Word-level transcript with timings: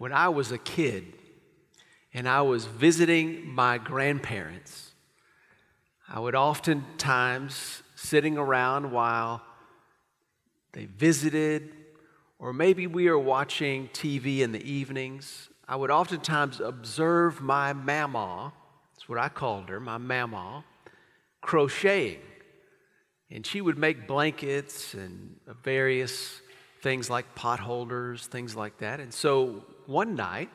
when 0.00 0.14
I 0.14 0.30
was 0.30 0.50
a 0.50 0.56
kid 0.56 1.12
and 2.14 2.26
I 2.26 2.40
was 2.40 2.64
visiting 2.64 3.46
my 3.46 3.76
grandparents, 3.76 4.92
I 6.08 6.18
would 6.18 6.34
oftentimes 6.34 7.82
sitting 7.96 8.38
around 8.38 8.92
while 8.92 9.42
they 10.72 10.86
visited, 10.86 11.74
or 12.38 12.54
maybe 12.54 12.86
we 12.86 13.10
were 13.10 13.18
watching 13.18 13.88
TV 13.88 14.38
in 14.38 14.52
the 14.52 14.64
evenings. 14.64 15.50
I 15.68 15.76
would 15.76 15.90
oftentimes 15.90 16.60
observe 16.60 17.42
my 17.42 17.74
mama, 17.74 18.54
that's 18.94 19.06
what 19.06 19.18
I 19.18 19.28
called 19.28 19.68
her, 19.68 19.80
my 19.80 19.98
mama, 19.98 20.64
crocheting. 21.42 22.22
And 23.30 23.44
she 23.44 23.60
would 23.60 23.76
make 23.76 24.06
blankets 24.06 24.94
and 24.94 25.36
various 25.62 26.40
things 26.82 27.10
like 27.10 27.34
potholders, 27.34 28.26
things 28.26 28.56
like 28.56 28.78
that. 28.78 29.00
And 29.00 29.12
so 29.12 29.62
one 29.90 30.14
night, 30.14 30.48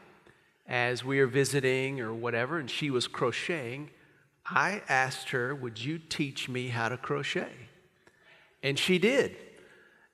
as 0.67 1.03
we 1.03 1.19
were 1.19 1.27
visiting 1.27 1.99
or 1.99 2.13
whatever, 2.13 2.57
and 2.57 2.71
she 2.71 2.89
was 2.89 3.07
crocheting, 3.07 3.91
I 4.45 4.81
asked 4.87 5.29
her, 5.31 5.53
Would 5.53 5.83
you 5.83 5.99
teach 5.99 6.47
me 6.47 6.69
how 6.69 6.89
to 6.89 6.97
crochet? 6.97 7.51
And 8.63 8.79
she 8.79 8.97
did. 8.97 9.35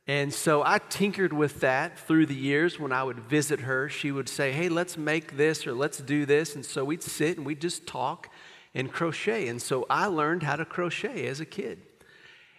And 0.07 0.34
so 0.34 0.63
I 0.63 0.80
tinkered 0.89 1.31
with 1.31 1.59
that 1.61 1.97
through 1.97 2.25
the 2.25 2.35
years 2.35 2.80
when 2.80 2.91
I 2.91 3.03
would 3.03 3.20
visit 3.20 3.61
her. 3.61 3.88
She 3.88 4.11
would 4.11 4.27
say, 4.27 4.52
Hey, 4.52 4.67
let's 4.67 4.97
make 4.97 5.38
this 5.38 5.67
or 5.67 5.73
let's 5.73 5.99
do 5.99 6.25
this. 6.25 6.55
And 6.55 6.66
so 6.66 6.83
we'd 6.83 7.03
sit 7.03 7.38
and 7.38 7.45
we'd 7.45 7.61
just 7.61 7.85
talk 7.85 8.30
and 8.73 8.91
crochet. 8.91 9.47
And 9.47 9.61
so 9.61 9.85
I 9.89 10.08
learned 10.08 10.44
how 10.44 10.55
to 10.55 10.66
crochet 10.66 11.27
as 11.27 11.39
a 11.39 11.45
kid. 11.45 11.81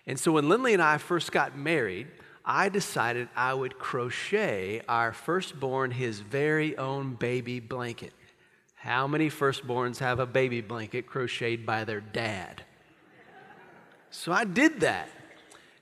And 0.07 0.19
so 0.19 0.33
when 0.33 0.49
Lindley 0.49 0.73
and 0.73 0.83
I 0.83 0.99
first 0.99 1.33
got 1.33 1.57
married, 1.57 2.09
I 2.45 2.69
decided 2.69 3.28
I 3.37 3.55
would 3.55 3.78
crochet 3.78 4.82
our 4.88 5.12
firstborn 5.12 5.92
his 5.92 6.20
very 6.20 6.77
own 6.77 7.15
baby 7.15 7.60
blanket. 7.60 8.12
How 8.74 9.06
many 9.06 9.30
firstborns 9.30 9.98
have 9.98 10.18
a 10.18 10.26
baby 10.26 10.60
blanket 10.60 11.07
crocheted 11.07 11.65
by 11.65 11.84
their 11.84 12.01
dad? 12.01 12.65
So 14.10 14.32
I 14.32 14.45
did 14.45 14.80
that. 14.80 15.09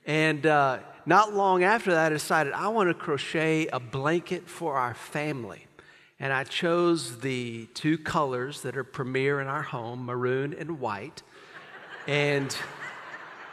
And 0.07 0.45
uh, 0.45 0.81
not 1.07 1.35
long 1.35 1.65
after 1.65 1.93
that, 1.93 2.13
I 2.13 2.15
decided 2.15 2.53
I 2.53 2.69
want 2.69 2.91
to 2.91 2.95
crochet 2.95 3.67
a 3.69 3.81
blanket 3.81 4.49
for 4.49 4.75
our 4.75 4.95
family. 4.95 5.67
And 6.19 6.33
I 6.33 6.45
chose 6.45 7.21
the 7.21 7.67
two 7.73 7.97
colors 7.97 8.61
that 8.63 8.77
are 8.77 8.85
premier 8.85 9.41
in 9.41 9.47
our 9.47 9.63
home 9.63 10.05
maroon 10.05 10.55
and 10.59 10.79
white. 10.79 11.23
And 12.07 12.55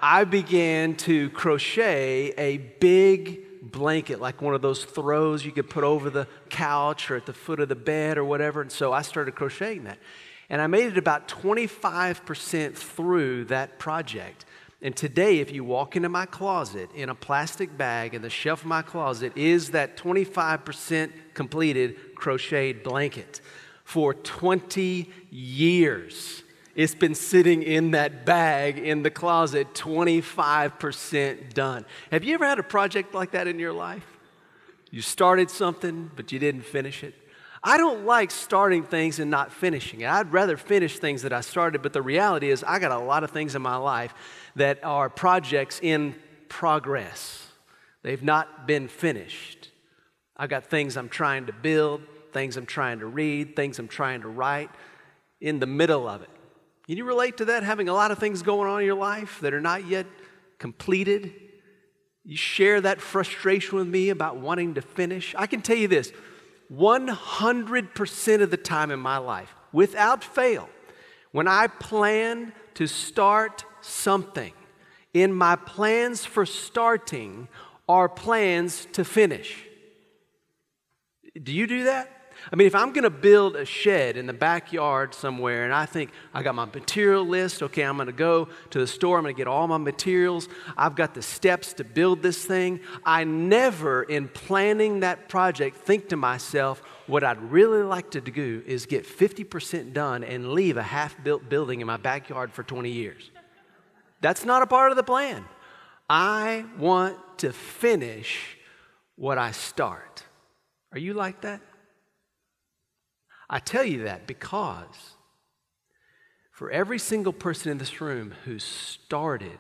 I 0.02 0.24
began 0.24 0.96
to 0.98 1.30
crochet 1.32 2.34
a 2.38 2.58
big 2.58 3.72
blanket, 3.72 4.22
like 4.22 4.42
one 4.42 4.54
of 4.54 4.62
those 4.62 4.84
throws 4.84 5.46
you 5.46 5.52
could 5.52 5.70
put 5.70 5.84
over 5.84 6.10
the 6.10 6.28
couch 6.50 7.10
or 7.12 7.16
at 7.16 7.26
the 7.26 7.34
foot 7.34 7.60
of 7.60 7.70
the 7.70 7.76
bed 7.76 8.18
or 8.18 8.24
whatever. 8.24 8.62
And 8.62 8.72
so 8.72 8.94
I 8.94 9.02
started 9.02 9.36
crocheting 9.36 9.84
that. 9.86 10.00
And 10.50 10.62
I 10.62 10.68
made 10.68 10.88
it 10.88 10.98
about 10.98 11.28
25% 11.28 12.76
through 12.76 13.46
that 13.46 13.80
project. 13.80 14.46
And 14.82 14.96
today, 14.96 15.40
if 15.40 15.52
you 15.52 15.64
walk 15.64 15.96
into 15.96 16.08
my 16.08 16.26
closet 16.26 16.90
in 16.94 17.10
a 17.10 17.16
plastic 17.16 17.76
bag 17.78 18.14
in 18.14 18.22
the 18.22 18.30
shelf 18.30 18.62
of 18.62 18.68
my 18.68 18.84
closet, 18.84 19.36
is 19.36 19.72
that 19.72 19.98
25% 19.98 21.12
completed 21.34 22.16
crocheted 22.16 22.84
blanket 22.84 23.42
for 23.84 24.14
20 24.14 25.12
years. 25.32 26.44
It's 26.78 26.94
been 26.94 27.16
sitting 27.16 27.64
in 27.64 27.92
that 27.92 28.24
bag 28.24 28.78
in 28.78 29.02
the 29.02 29.10
closet, 29.10 29.74
25% 29.74 31.56
done. 31.56 31.86
Have 32.12 32.24
you 32.24 32.36
ever 32.36 32.46
had 32.46 32.60
a 32.60 32.64
project 32.64 33.16
like 33.16 33.32
that 33.32 33.48
in 33.48 33.58
your 33.58 33.74
life? 33.74 34.06
You 34.92 35.02
started 35.02 35.50
something, 35.50 36.12
but 36.16 36.32
you 36.32 36.38
didn't 36.38 36.62
finish 36.62 37.04
it. 37.04 37.16
I 37.64 37.78
don't 37.78 38.06
like 38.06 38.30
starting 38.30 38.84
things 38.84 39.18
and 39.18 39.32
not 39.32 39.52
finishing 39.52 40.02
it. 40.02 40.08
I'd 40.08 40.32
rather 40.32 40.56
finish 40.56 41.00
things 41.00 41.24
that 41.24 41.34
I 41.34 41.42
started, 41.42 41.82
but 41.82 41.94
the 41.94 42.04
reality 42.04 42.52
is, 42.52 42.64
I 42.64 42.78
got 42.78 42.92
a 42.92 43.00
lot 43.00 43.24
of 43.24 43.32
things 43.32 43.56
in 43.56 43.64
my 43.64 43.78
life 43.78 44.14
that 44.56 44.84
are 44.84 45.10
projects 45.10 45.80
in 45.82 46.14
progress. 46.48 47.48
They've 48.04 48.22
not 48.22 48.68
been 48.68 48.88
finished. 48.88 49.72
I've 50.38 50.50
got 50.50 50.66
things 50.66 50.96
I'm 50.96 51.10
trying 51.10 51.48
to 51.48 51.54
build, 51.54 52.04
things 52.34 52.56
I'm 52.56 52.68
trying 52.68 53.00
to 53.00 53.08
read, 53.08 53.56
things 53.56 53.80
I'm 53.80 53.88
trying 53.88 54.22
to 54.22 54.28
write 54.28 54.70
in 55.42 55.58
the 55.58 55.66
middle 55.66 56.08
of 56.08 56.22
it. 56.22 56.30
Can 56.88 56.96
you 56.96 57.04
relate 57.04 57.38
to 57.38 57.46
that? 57.46 57.64
Having 57.64 57.90
a 57.90 57.94
lot 57.94 58.12
of 58.12 58.18
things 58.18 58.42
going 58.42 58.70
on 58.70 58.80
in 58.80 58.86
your 58.86 58.96
life 58.96 59.42
that 59.42 59.54
are 59.54 59.62
not 59.62 59.86
yet 59.86 60.06
completed? 60.58 61.34
You 62.24 62.38
share 62.38 62.80
that 62.82 63.02
frustration 63.02 63.78
with 63.78 63.88
me 63.88 64.10
about 64.10 64.38
wanting 64.38 64.76
to 64.76 64.82
finish? 64.82 65.36
I 65.38 65.48
can 65.48 65.62
tell 65.62 65.78
you 65.78 65.88
this 65.88 66.14
100% 66.72 68.42
of 68.42 68.52
the 68.52 68.58
time 68.58 68.92
in 68.92 69.00
my 69.00 69.18
life, 69.18 69.54
without 69.72 70.24
fail, 70.24 70.70
when 71.32 71.48
I 71.48 71.68
plan 71.68 72.54
to 72.76 72.88
start 72.88 73.66
something, 73.82 74.54
in 75.14 75.34
my 75.34 75.56
plans 75.56 76.26
for 76.26 76.46
starting 76.46 77.48
are 77.88 78.10
plans 78.10 78.88
to 78.94 79.04
finish. 79.06 79.64
Do 81.42 81.54
you 81.54 81.68
do 81.68 81.86
that? 81.86 82.17
I 82.52 82.56
mean, 82.56 82.68
if 82.68 82.76
I'm 82.76 82.94
going 82.94 83.04
to 83.04 83.10
build 83.10 83.56
a 83.56 83.66
shed 83.66 84.16
in 84.16 84.26
the 84.26 84.34
backyard 84.34 85.14
somewhere 85.14 85.66
and 85.66 85.74
I 85.74 85.86
think 85.86 86.12
I 86.34 86.44
got 86.44 86.56
my 86.56 86.66
material 86.66 87.26
list, 87.26 87.62
okay, 87.64 87.84
I'm 87.84 87.98
going 87.98 88.08
to 88.08 88.14
go 88.14 88.48
to 88.70 88.80
the 88.80 88.88
store, 88.88 89.18
I'm 89.18 89.24
going 89.24 89.36
to 89.36 89.38
get 89.38 89.48
all 89.48 89.68
my 89.68 89.78
materials, 89.78 90.48
I've 90.78 90.96
got 90.96 91.14
the 91.14 91.22
steps 91.22 91.74
to 91.74 91.84
build 91.84 92.22
this 92.22 92.46
thing, 92.46 92.80
I 93.06 93.26
never, 93.26 94.04
in 94.04 94.30
planning 94.30 95.02
that 95.02 95.28
project, 95.28 95.78
think 95.78 96.10
to 96.10 96.16
myself, 96.16 96.82
what 97.08 97.24
I'd 97.24 97.42
really 97.42 97.84
like 97.84 98.12
to 98.12 98.22
do 98.22 98.64
is 98.66 98.86
get 98.86 99.06
50% 99.06 99.94
done 99.94 100.24
and 100.24 100.54
leave 100.54 100.78
a 100.78 100.84
half 100.84 101.22
built 101.24 101.50
building 101.50 101.82
in 101.82 101.88
my 101.88 101.98
backyard 101.98 102.54
for 102.54 102.64
20 102.64 102.90
years. 102.90 103.32
That's 104.22 104.46
not 104.46 104.62
a 104.62 104.68
part 104.68 104.92
of 104.92 104.98
the 104.98 105.04
plan. 105.04 105.46
I 106.10 106.66
want 106.78 107.18
to 107.40 107.52
finish 107.52 108.58
what 109.16 109.38
I 109.38 109.52
start. 109.52 110.24
Are 110.92 111.00
you 111.00 111.14
like 111.14 111.42
that? 111.42 111.62
I 113.50 113.60
tell 113.60 113.84
you 113.84 114.04
that 114.04 114.28
because 114.28 115.16
for 116.52 116.70
every 116.72 117.00
single 117.00 117.34
person 117.34 117.72
in 117.72 117.78
this 117.78 118.02
room 118.02 118.34
who 118.46 118.60
started 118.60 119.60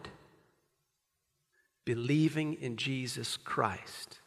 believing 1.85 2.55
in 2.55 2.75
Jesus 2.75 3.37
Christ, 3.37 4.19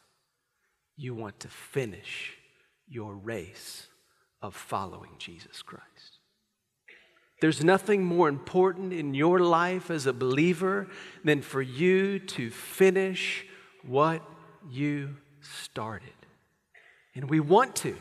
you 0.97 1.13
want 1.13 1.39
to 1.41 1.47
finish 1.47 2.33
your 2.87 3.13
race 3.13 3.87
of 4.41 4.55
following 4.55 5.11
Jesus 5.19 5.61
Christ. 5.61 6.19
There's 7.41 7.63
nothing 7.63 8.03
more 8.03 8.29
important 8.29 8.93
in 8.93 9.13
your 9.13 9.39
life 9.39 9.89
as 9.91 10.05
a 10.05 10.13
believer 10.13 10.87
than 11.23 11.41
for 11.41 11.61
you 11.61 12.19
to 12.19 12.49
finish 12.49 13.45
what 13.83 14.21
you 14.69 15.17
started. 15.41 16.09
And 17.15 17.29
we 17.29 17.39
want 17.39 17.75
to. 17.77 17.95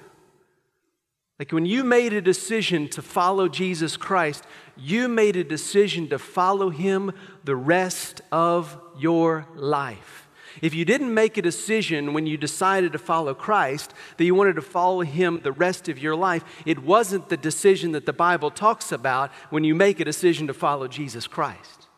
Like 1.40 1.52
when 1.52 1.64
you 1.64 1.84
made 1.84 2.12
a 2.12 2.20
decision 2.20 2.86
to 2.88 3.00
follow 3.00 3.48
Jesus 3.48 3.96
Christ, 3.96 4.44
you 4.76 5.08
made 5.08 5.36
a 5.36 5.42
decision 5.42 6.06
to 6.10 6.18
follow 6.18 6.68
him 6.68 7.12
the 7.44 7.56
rest 7.56 8.20
of 8.30 8.78
your 8.98 9.46
life. 9.56 10.28
If 10.60 10.74
you 10.74 10.84
didn't 10.84 11.14
make 11.14 11.38
a 11.38 11.42
decision 11.42 12.12
when 12.12 12.26
you 12.26 12.36
decided 12.36 12.92
to 12.92 12.98
follow 12.98 13.32
Christ 13.32 13.94
that 14.18 14.24
you 14.26 14.34
wanted 14.34 14.56
to 14.56 14.62
follow 14.62 15.00
him 15.00 15.40
the 15.42 15.52
rest 15.52 15.88
of 15.88 15.98
your 15.98 16.14
life, 16.14 16.44
it 16.66 16.80
wasn't 16.80 17.30
the 17.30 17.38
decision 17.38 17.92
that 17.92 18.04
the 18.04 18.12
Bible 18.12 18.50
talks 18.50 18.92
about 18.92 19.30
when 19.48 19.64
you 19.64 19.74
make 19.74 19.98
a 19.98 20.04
decision 20.04 20.46
to 20.46 20.52
follow 20.52 20.88
Jesus 20.88 21.26
Christ. 21.26 21.88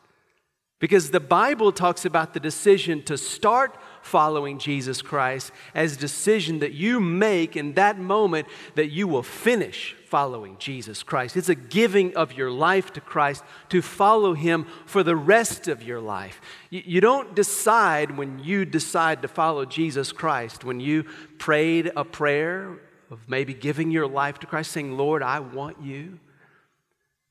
Because 0.78 1.10
the 1.10 1.19
Bible 1.19 1.72
talks 1.72 2.04
about 2.04 2.32
the 2.32 2.38
decision 2.38 3.03
to 3.04 3.19
start 3.19 3.76
following 4.02 4.58
Jesus 4.58 5.00
Christ 5.00 5.52
as 5.74 5.94
a 5.94 5.98
decision 5.98 6.58
that 6.58 6.72
you 6.72 7.00
make 7.00 7.56
in 7.56 7.74
that 7.74 7.98
moment 7.98 8.46
that 8.74 8.90
you 8.90 9.09
will 9.09 9.22
finish 9.22 9.97
following 10.04 10.59
Jesus 10.59 11.03
Christ. 11.03 11.36
It's 11.38 11.48
a 11.48 11.54
giving 11.54 12.15
of 12.16 12.34
your 12.34 12.50
life 12.50 12.92
to 12.92 13.00
Christ 13.00 13.42
to 13.71 13.80
follow 13.80 14.34
Him 14.34 14.66
for 14.84 15.03
the 15.03 15.16
rest 15.16 15.68
of 15.68 15.82
your 15.82 16.00
life. 16.00 16.41
You, 16.68 17.00
don't 17.00 17.34
decide 17.34 18.16
when 18.18 18.38
you 18.38 18.66
decide 18.66 19.22
to 19.22 19.28
follow 19.28 19.65
Jesus 19.65 20.12
Christ, 20.12 20.65
when 20.65 20.80
you 20.80 21.04
prayed 21.38 21.91
a 21.97 22.04
prayer 22.04 22.78
of 23.10 23.27
maybe 23.28 23.54
giving 23.54 23.91
your 23.91 24.06
life 24.06 24.38
to 24.41 24.47
Christ, 24.47 24.72
saying, 24.72 24.97
Lord, 24.97 25.22
I 25.22 25.41
want 25.41 25.80
you 25.82 26.18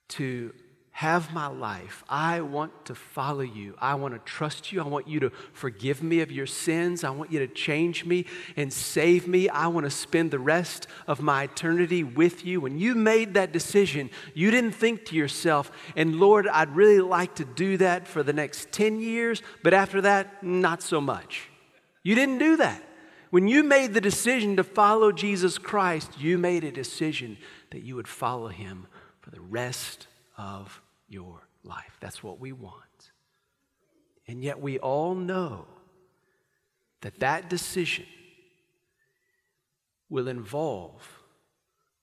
to 0.10 0.54
have 1.02 1.34
my 1.34 1.48
life. 1.48 2.04
I 2.08 2.42
want 2.42 2.86
to 2.86 2.94
follow 2.94 3.42
you. 3.42 3.74
I 3.80 3.96
want 3.96 4.14
to 4.14 4.20
trust 4.20 4.72
you. 4.72 4.82
I 4.82 4.88
want 4.88 5.08
you 5.08 5.20
to 5.22 5.32
forgive 5.52 6.04
me 6.04 6.20
of 6.20 6.32
your 6.32 6.46
sins. 6.46 7.04
I 7.04 7.10
want 7.10 7.32
you 7.32 7.40
to 7.40 7.48
change 7.48 8.06
me 8.06 8.28
and 8.56 8.72
save 8.72 9.28
me. 9.28 9.50
I 9.50 9.66
want 9.66 9.88
to 9.88 9.90
spend 9.90 10.30
the 10.30 10.38
rest 10.38 10.86
of 11.08 11.20
my 11.20 11.46
eternity 11.46 12.04
with 12.04 12.46
you. 12.46 12.62
When 12.62 12.78
you 12.78 12.94
made 12.94 13.34
that 13.34 13.52
decision, 13.52 14.12
you 14.36 14.52
didn't 14.52 14.74
think 14.74 15.06
to 15.06 15.16
yourself, 15.16 15.72
and 15.96 16.20
Lord, 16.20 16.48
I'd 16.48 16.76
really 16.76 17.02
like 17.02 17.34
to 17.38 17.46
do 17.46 17.78
that 17.78 18.08
for 18.08 18.22
the 18.22 18.32
next 18.32 18.72
10 18.72 19.00
years, 19.00 19.42
but 19.64 19.74
after 19.74 20.02
that, 20.02 20.44
not 20.44 20.84
so 20.84 21.02
much. 21.02 21.50
You 22.04 22.14
didn't 22.14 22.38
do 22.38 22.58
that. 22.58 22.84
When 23.32 23.48
you 23.48 23.64
made 23.64 23.96
the 23.96 24.02
decision 24.02 24.56
to 24.58 24.64
follow 24.64 25.12
Jesus 25.12 25.58
Christ, 25.58 26.22
you 26.22 26.38
made 26.38 26.64
a 26.64 26.72
decision 26.72 27.40
that 27.72 27.82
you 27.82 27.96
would 27.96 28.08
follow 28.08 28.50
him 28.50 28.86
for 29.20 29.32
the 29.32 29.42
rest 29.42 30.06
of 30.38 30.81
your 31.12 31.48
life. 31.64 31.98
That's 32.00 32.24
what 32.24 32.40
we 32.40 32.52
want. 32.52 33.12
And 34.28 34.44
yet 34.44 34.62
we 34.62 34.80
all 34.80 35.14
know 35.16 35.66
that 37.02 37.20
that 37.20 37.50
decision 37.50 38.06
will 40.10 40.28
involve 40.28 41.22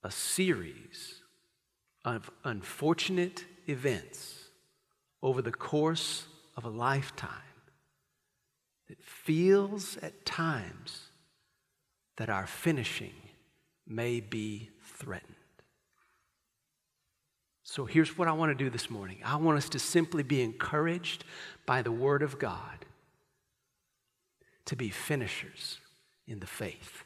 a 0.03 0.11
series 0.11 1.21
of 2.05 2.29
unfortunate 2.43 3.45
events 3.67 4.49
over 5.21 5.41
the 5.41 5.51
course 5.51 6.25
of 6.55 6.65
a 6.65 6.69
lifetime 6.69 7.31
that 8.87 9.01
feels 9.03 9.97
at 9.97 10.25
times 10.25 11.09
that 12.17 12.29
our 12.29 12.47
finishing 12.47 13.13
may 13.87 14.19
be 14.19 14.69
threatened. 14.83 15.35
So 17.71 17.85
here's 17.85 18.17
what 18.17 18.27
I 18.27 18.31
want 18.31 18.49
to 18.49 18.55
do 18.55 18.71
this 18.71 18.89
morning 18.89 19.19
I 19.23 19.35
want 19.35 19.59
us 19.59 19.69
to 19.69 19.79
simply 19.79 20.23
be 20.23 20.41
encouraged 20.41 21.23
by 21.67 21.83
the 21.83 21.91
Word 21.91 22.23
of 22.23 22.39
God 22.39 22.83
to 24.65 24.75
be 24.75 24.89
finishers 24.89 25.77
in 26.27 26.39
the 26.39 26.47
faith. 26.47 27.03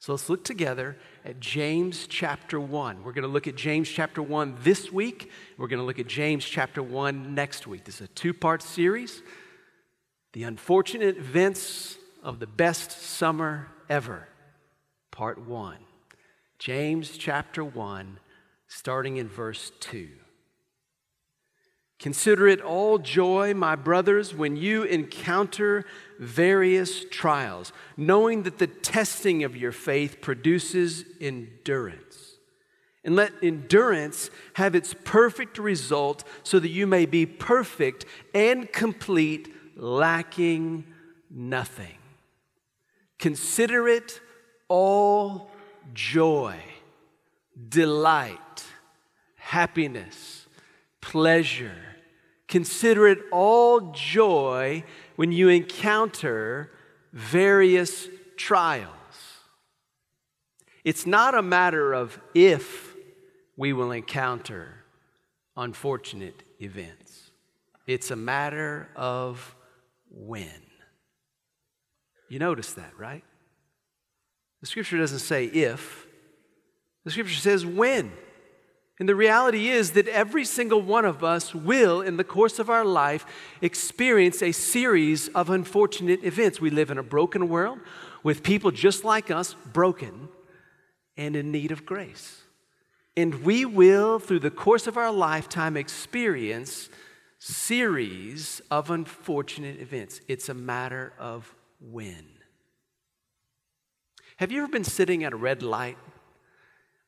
So 0.00 0.12
let's 0.12 0.28
look 0.28 0.42
together 0.42 0.96
at 1.24 1.38
James 1.38 2.08
chapter 2.08 2.58
1. 2.58 3.04
We're 3.04 3.12
going 3.12 3.22
to 3.22 3.28
look 3.28 3.46
at 3.46 3.54
James 3.54 3.88
chapter 3.88 4.20
1 4.20 4.56
this 4.62 4.90
week. 4.90 5.30
We're 5.56 5.68
going 5.68 5.78
to 5.78 5.86
look 5.86 6.00
at 6.00 6.08
James 6.08 6.44
chapter 6.44 6.82
1 6.82 7.32
next 7.32 7.68
week. 7.68 7.84
This 7.84 8.00
is 8.00 8.06
a 8.06 8.08
two 8.08 8.34
part 8.34 8.62
series 8.62 9.22
The 10.32 10.42
Unfortunate 10.42 11.16
Events 11.16 11.96
of 12.24 12.40
the 12.40 12.48
Best 12.48 12.90
Summer 12.90 13.68
Ever, 13.88 14.26
part 15.12 15.38
1. 15.46 15.76
James 16.58 17.16
chapter 17.16 17.62
1 17.62 18.18
starting 18.70 19.16
in 19.16 19.28
verse 19.28 19.72
2. 19.80 20.08
Consider 21.98 22.46
it 22.46 22.62
all 22.62 22.98
joy, 22.98 23.52
my 23.52 23.74
brothers, 23.74 24.32
when 24.32 24.56
you 24.56 24.84
encounter 24.84 25.84
various 26.18 27.04
trials, 27.10 27.72
knowing 27.96 28.44
that 28.44 28.58
the 28.58 28.68
testing 28.68 29.42
of 29.44 29.56
your 29.56 29.72
faith 29.72 30.20
produces 30.22 31.04
endurance. 31.20 32.36
And 33.04 33.16
let 33.16 33.32
endurance 33.42 34.30
have 34.54 34.74
its 34.74 34.94
perfect 35.04 35.58
result 35.58 36.22
so 36.44 36.60
that 36.60 36.68
you 36.68 36.86
may 36.86 37.06
be 37.06 37.26
perfect 37.26 38.06
and 38.32 38.70
complete, 38.72 39.52
lacking 39.76 40.86
nothing. 41.28 41.98
Consider 43.18 43.88
it 43.88 44.20
all 44.68 45.50
joy 45.92 46.56
delight, 47.68 48.64
happiness, 49.36 50.46
pleasure. 51.00 51.76
Consider 52.48 53.06
it 53.06 53.18
all 53.30 53.92
joy 53.92 54.84
when 55.16 55.32
you 55.32 55.48
encounter 55.48 56.70
various 57.12 58.08
trials. 58.36 58.88
It's 60.84 61.06
not 61.06 61.34
a 61.34 61.42
matter 61.42 61.92
of 61.92 62.18
if 62.34 62.94
we 63.56 63.72
will 63.72 63.92
encounter 63.92 64.84
unfortunate 65.56 66.42
events, 66.60 67.30
it's 67.86 68.10
a 68.10 68.16
matter 68.16 68.88
of 68.96 69.54
when. 70.10 70.62
You 72.28 72.38
notice 72.38 72.72
that, 72.74 72.92
right? 72.96 73.24
The 74.60 74.66
scripture 74.66 74.96
doesn't 74.98 75.18
say 75.18 75.46
if, 75.46 76.06
the 77.04 77.10
scripture 77.10 77.34
says 77.34 77.64
when. 77.64 78.12
And 78.98 79.08
the 79.08 79.14
reality 79.14 79.68
is 79.68 79.92
that 79.92 80.08
every 80.08 80.44
single 80.44 80.82
one 80.82 81.06
of 81.06 81.24
us 81.24 81.54
will, 81.54 82.02
in 82.02 82.18
the 82.18 82.24
course 82.24 82.58
of 82.58 82.68
our 82.68 82.84
life, 82.84 83.24
experience 83.62 84.42
a 84.42 84.52
series 84.52 85.28
of 85.28 85.48
unfortunate 85.48 86.22
events. 86.22 86.60
We 86.60 86.68
live 86.68 86.90
in 86.90 86.98
a 86.98 87.02
broken 87.02 87.48
world 87.48 87.78
with 88.22 88.42
people 88.42 88.70
just 88.70 89.02
like 89.02 89.30
us, 89.30 89.54
broken 89.72 90.28
and 91.16 91.34
in 91.34 91.50
need 91.50 91.72
of 91.72 91.86
grace. 91.86 92.42
And 93.16 93.42
we 93.42 93.64
will, 93.64 94.18
through 94.18 94.40
the 94.40 94.50
course 94.50 94.86
of 94.86 94.98
our 94.98 95.10
lifetime, 95.10 95.78
experience 95.78 96.90
series 97.38 98.60
of 98.70 98.90
unfortunate 98.90 99.80
events. 99.80 100.20
It's 100.28 100.50
a 100.50 100.54
matter 100.54 101.14
of 101.18 101.54
when. 101.80 102.26
Have 104.36 104.52
you 104.52 104.62
ever 104.62 104.70
been 104.70 104.84
sitting 104.84 105.24
at 105.24 105.32
a 105.32 105.36
red 105.36 105.62
light 105.62 105.96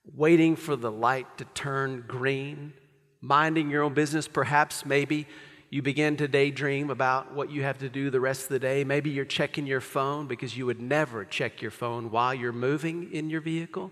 waiting 0.05 0.57
for 0.57 0.77
the 0.77 0.91
light 0.91 1.39
to 1.39 1.45
turn 1.47 2.05
green, 2.07 2.73
minding 3.21 3.71
your 3.71 3.83
own 3.83 3.95
business. 3.95 4.27
Perhaps, 4.27 4.85
maybe 4.85 5.27
you 5.71 5.81
begin 5.81 6.17
to 6.19 6.29
daydream 6.29 6.91
about 6.91 7.35
what 7.35 7.51
you 7.51 7.63
have 7.63 7.79
to 7.79 7.89
do 7.89 8.11
the 8.11 8.21
rest 8.21 8.43
of 8.43 8.49
the 8.51 8.59
day. 8.59 8.85
Maybe 8.85 9.11
you're 9.11 9.25
checking 9.25 9.67
your 9.67 9.81
phone 9.81 10.27
because 10.27 10.57
you 10.57 10.67
would 10.67 10.83
never 10.83 11.25
check 11.25 11.63
your 11.63 11.71
phone 11.71 12.11
while 12.11 12.35
you're 12.35 12.53
moving 12.53 13.11
in 13.13 13.31
your 13.31 13.41
vehicle. 13.41 13.91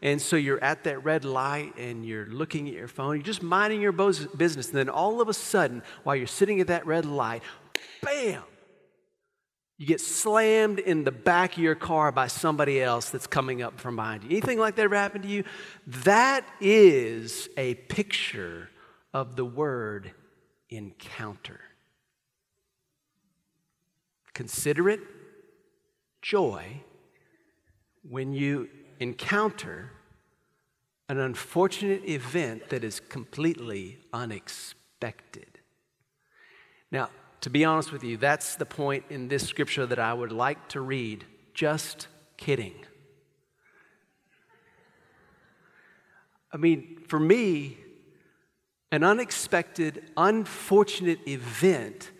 And 0.00 0.22
so 0.22 0.36
you're 0.36 0.62
at 0.62 0.84
that 0.84 1.02
red 1.04 1.24
light 1.24 1.76
and 1.76 2.06
you're 2.06 2.26
looking 2.26 2.68
at 2.68 2.74
your 2.74 2.86
phone, 2.86 3.16
you're 3.16 3.24
just 3.24 3.42
minding 3.42 3.80
your 3.80 3.90
business. 3.90 4.68
And 4.68 4.76
then 4.76 4.88
all 4.88 5.20
of 5.20 5.28
a 5.28 5.34
sudden, 5.34 5.82
while 6.04 6.14
you're 6.14 6.28
sitting 6.28 6.60
at 6.60 6.68
that 6.68 6.86
red 6.86 7.04
light, 7.04 7.42
bam, 8.00 8.42
you 9.78 9.86
get 9.86 10.00
slammed 10.00 10.80
in 10.80 11.04
the 11.04 11.12
back 11.12 11.52
of 11.52 11.62
your 11.62 11.76
car 11.76 12.10
by 12.10 12.26
somebody 12.26 12.82
else 12.82 13.10
that's 13.10 13.28
coming 13.28 13.62
up 13.62 13.78
from 13.78 13.94
behind 13.94 14.24
you. 14.24 14.30
Anything 14.30 14.58
like 14.58 14.74
that 14.74 14.82
ever 14.82 14.96
happened 14.96 15.22
to 15.22 15.30
you? 15.30 15.44
That 15.86 16.44
is 16.60 17.48
a 17.56 17.74
picture 17.74 18.70
of 19.14 19.36
the 19.36 19.44
word 19.44 20.12
encounter. 20.68 21.60
Consider 24.34 24.88
it 24.88 25.00
joy 26.22 26.82
when 28.02 28.32
you 28.32 28.68
encounter 28.98 29.92
an 31.08 31.18
unfortunate 31.18 32.04
event 32.04 32.68
that 32.70 32.82
is 32.82 32.98
completely 32.98 33.98
unexpected. 34.12 35.60
Now, 36.90 37.10
to 37.40 37.50
be 37.50 37.64
honest 37.64 37.92
with 37.92 38.02
you, 38.02 38.16
that's 38.16 38.56
the 38.56 38.66
point 38.66 39.04
in 39.10 39.28
this 39.28 39.46
scripture 39.46 39.86
that 39.86 39.98
I 39.98 40.12
would 40.12 40.32
like 40.32 40.68
to 40.70 40.80
read. 40.80 41.24
Just 41.54 42.08
kidding. 42.36 42.74
I 46.52 46.56
mean, 46.56 47.02
for 47.06 47.20
me, 47.20 47.78
an 48.90 49.04
unexpected, 49.04 50.10
unfortunate 50.16 51.20
event 51.28 52.10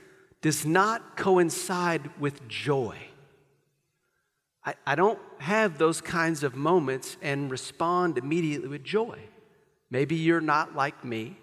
does 0.42 0.66
not 0.66 1.16
coincide 1.16 2.10
with 2.20 2.46
joy. 2.46 2.96
I, 4.64 4.74
I, 4.86 4.94
don't 4.94 5.18
have 5.38 5.78
those 5.78 6.00
kinds 6.00 6.42
of 6.42 6.54
moments 6.54 7.16
and 7.22 7.50
respond 7.50 8.18
immediately 8.18 8.68
with 8.68 8.84
joy. 8.84 9.18
Maybe 9.90 10.14
you're 10.14 10.42
not 10.42 10.76
like 10.76 11.04
me 11.04 11.38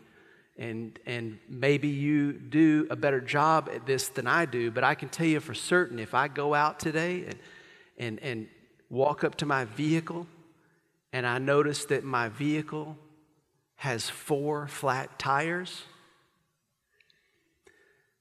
and, 0.57 0.97
and 1.05 1.37
maybe 1.49 1.89
you 1.89 2.33
do 2.33 2.87
a 2.89 2.95
better 2.95 3.19
job 3.19 3.69
at 3.73 3.85
this 3.85 4.07
than 4.07 4.25
I 4.25 4.45
do, 4.45 4.71
but 4.71 4.83
I 4.83 4.95
can 4.95 5.09
tell 5.09 5.27
you 5.27 5.39
for 5.39 5.53
certain 5.53 5.99
if 5.99 6.13
I 6.13 6.27
go 6.27 6.53
out 6.53 6.79
today 6.79 7.25
and, 7.25 7.35
and, 7.97 8.19
and 8.21 8.47
walk 8.89 9.23
up 9.23 9.35
to 9.35 9.45
my 9.45 9.65
vehicle 9.65 10.27
and 11.11 11.25
I 11.25 11.37
notice 11.37 11.85
that 11.85 12.03
my 12.03 12.29
vehicle 12.29 12.97
has 13.77 14.09
four 14.09 14.67
flat 14.67 15.19
tires, 15.19 15.83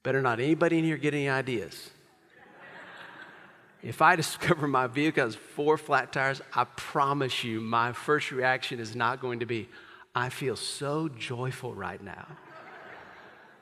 better 0.03 0.21
not 0.21 0.39
anybody 0.39 0.79
in 0.79 0.85
here 0.85 0.97
get 0.97 1.13
any 1.13 1.29
ideas. 1.29 1.89
If 3.81 4.01
I 4.01 4.15
discover 4.17 4.67
my 4.67 4.87
vehicle 4.87 5.23
has 5.23 5.35
four 5.35 5.77
flat 5.77 6.11
tires, 6.11 6.41
I 6.53 6.65
promise 6.65 7.43
you 7.43 7.61
my 7.61 7.93
first 7.93 8.31
reaction 8.31 8.79
is 8.79 8.95
not 8.95 9.21
going 9.21 9.39
to 9.39 9.45
be, 9.45 9.69
I 10.15 10.29
feel 10.29 10.55
so 10.55 11.09
joyful 11.09 11.75
right 11.75 12.01
now. 12.01 12.25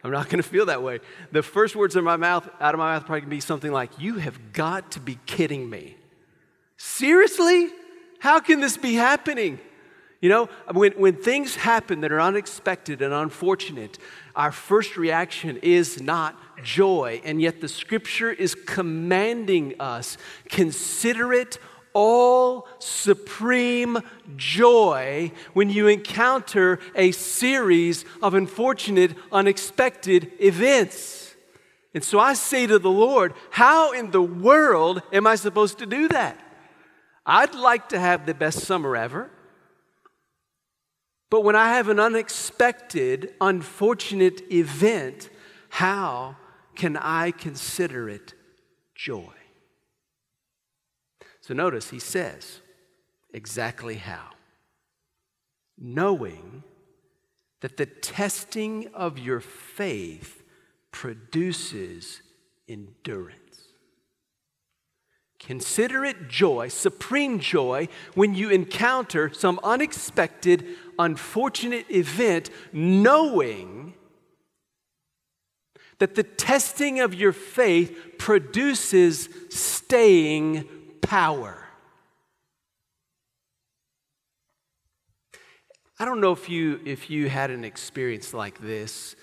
I'm 0.03 0.11
not 0.11 0.29
going 0.29 0.41
to 0.41 0.47
feel 0.47 0.67
that 0.67 0.83
way. 0.83 0.99
The 1.31 1.41
first 1.41 1.75
words 1.75 1.95
of 1.95 2.03
my 2.03 2.17
mouth, 2.17 2.47
out 2.59 2.75
of 2.75 2.77
my 2.77 2.93
mouth, 2.93 3.05
probably 3.05 3.21
to 3.21 3.27
be 3.27 3.39
something 3.39 3.71
like, 3.71 3.99
"You 3.99 4.15
have 4.15 4.53
got 4.53 4.91
to 4.91 4.99
be 4.99 5.17
kidding 5.25 5.69
me! 5.69 5.97
Seriously? 6.77 7.71
How 8.19 8.39
can 8.39 8.59
this 8.59 8.77
be 8.77 8.93
happening?" 8.93 9.59
You 10.21 10.29
know, 10.29 10.49
when, 10.71 10.93
when 10.93 11.15
things 11.15 11.57
happen 11.57 11.99
that 12.01 12.11
are 12.13 12.21
unexpected 12.21 13.01
and 13.01 13.13
unfortunate, 13.13 13.99
our 14.37 14.53
first 14.53 14.95
reaction 14.95 15.57
is 15.57 16.01
not 16.01 16.37
joy. 16.63 17.21
And 17.25 17.41
yet 17.41 17.59
the 17.59 17.67
scripture 17.67 18.31
is 18.31 18.55
commanding 18.55 19.75
us 19.81 20.17
consider 20.47 21.33
it 21.33 21.59
all 21.93 22.67
supreme 22.79 23.99
joy 24.35 25.31
when 25.53 25.69
you 25.69 25.87
encounter 25.87 26.79
a 26.95 27.11
series 27.11 28.05
of 28.21 28.33
unfortunate, 28.33 29.15
unexpected 29.31 30.31
events. 30.39 31.35
And 31.93 32.03
so 32.03 32.19
I 32.19 32.33
say 32.33 32.65
to 32.67 32.79
the 32.79 32.89
Lord, 32.89 33.33
How 33.51 33.91
in 33.91 34.11
the 34.11 34.21
world 34.21 35.01
am 35.11 35.27
I 35.27 35.35
supposed 35.35 35.79
to 35.79 35.85
do 35.85 36.07
that? 36.09 36.39
I'd 37.25 37.55
like 37.55 37.89
to 37.89 37.99
have 37.99 38.25
the 38.25 38.33
best 38.33 38.61
summer 38.61 38.97
ever. 38.97 39.29
But 41.29 41.41
when 41.41 41.55
I 41.55 41.69
have 41.73 41.89
an 41.89 41.99
unexpected, 41.99 43.33
unfortunate 43.41 44.51
event, 44.51 45.29
how 45.69 46.35
can 46.75 46.95
I 46.97 47.31
consider 47.31 48.07
it 48.07 48.33
joy? 48.93 49.33
So 51.43 51.53
notice 51.53 51.89
he 51.89 51.99
says 51.99 52.61
exactly 53.33 53.95
how. 53.95 54.29
Knowing 55.77 56.63
that 57.59 57.75
the 57.75 57.85
testing 57.85 58.87
of 58.93 59.19
your 59.19 59.41
faith 59.41 60.41
produces 60.91 62.21
endurance. 62.69 63.39
Consider 65.37 66.05
it 66.05 66.29
joy, 66.29 66.69
supreme 66.69 67.39
joy, 67.39 67.89
when 68.13 68.33
you 68.33 68.49
encounter 68.49 69.33
some 69.33 69.59
unexpected, 69.63 70.65
unfortunate 70.97 71.85
event, 71.89 72.49
knowing 72.71 73.95
that 75.99 76.15
the 76.15 76.23
testing 76.23 77.01
of 77.01 77.13
your 77.13 77.33
faith 77.33 78.17
produces 78.17 79.27
staying 79.49 80.65
power. 81.03 81.63
I 85.99 86.05
don't 86.05 86.19
know 86.19 86.31
if 86.31 86.49
you 86.49 86.79
if 86.85 87.09
you 87.09 87.29
had 87.29 87.51
an 87.51 87.63
experience 87.63 88.33
like 88.33 88.59
this 88.59 89.15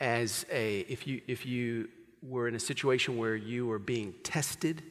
as 0.00 0.46
a 0.50 0.80
if 0.80 1.06
you 1.06 1.20
if 1.28 1.44
you 1.44 1.88
were 2.22 2.48
in 2.48 2.54
a 2.54 2.60
situation 2.60 3.18
where 3.18 3.36
you 3.36 3.66
were 3.66 3.78
being 3.78 4.14
tested 4.22 4.82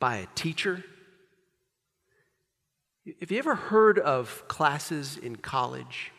by 0.00 0.16
a 0.16 0.26
teacher. 0.34 0.84
Have 3.20 3.30
you 3.30 3.38
ever 3.38 3.54
heard 3.54 3.98
of 3.98 4.48
classes 4.48 5.16
in 5.16 5.36
college 5.36 6.10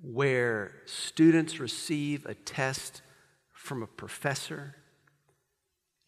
where 0.00 0.72
students 0.86 1.58
receive 1.58 2.24
a 2.26 2.34
test 2.34 3.02
from 3.52 3.82
a 3.82 3.86
professor 3.86 4.76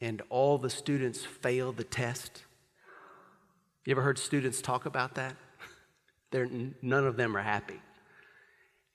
and 0.01 0.23
all 0.31 0.59
the 0.59 0.71
students 0.71 1.25
fail 1.25 1.73
the 1.73 1.85
test? 1.85 2.45
You 3.85 3.93
ever 3.93 4.03
heard 4.03 4.19
students 4.19 4.61
talk 4.61 4.87
about 4.87 5.15
that? 5.15 5.35
They're, 6.31 6.49
none 6.83 7.07
of 7.07 7.17
them 7.17 7.37
are 7.37 7.43
happy. 7.43 7.81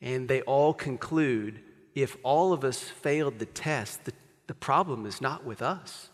And 0.01 0.27
they 0.27 0.41
all 0.41 0.73
conclude 0.73 1.61
if 1.95 2.17
all 2.23 2.53
of 2.53 2.63
us 2.63 2.81
failed 2.81 3.39
the 3.39 3.45
test, 3.45 4.05
the, 4.05 4.13
the 4.47 4.53
problem 4.53 5.05
is 5.05 5.21
not 5.21 5.45
with 5.45 5.61
us. 5.61 6.09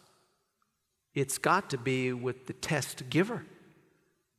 It's 1.15 1.37
got 1.37 1.69
to 1.71 1.77
be 1.77 2.13
with 2.13 2.45
the 2.45 2.53
test 2.53 3.09
giver. 3.09 3.45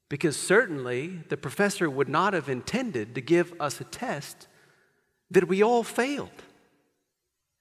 Because 0.09 0.37
certainly 0.37 1.21
the 1.29 1.37
professor 1.37 1.91
would 1.91 2.09
not 2.09 2.33
have 2.33 2.49
intended 2.49 3.15
to 3.15 3.21
give 3.21 3.53
us 3.61 3.81
a 3.81 3.85
test 3.85 4.49
that 5.31 5.49
we 5.49 5.63
all 5.63 5.83
failed. 5.83 6.31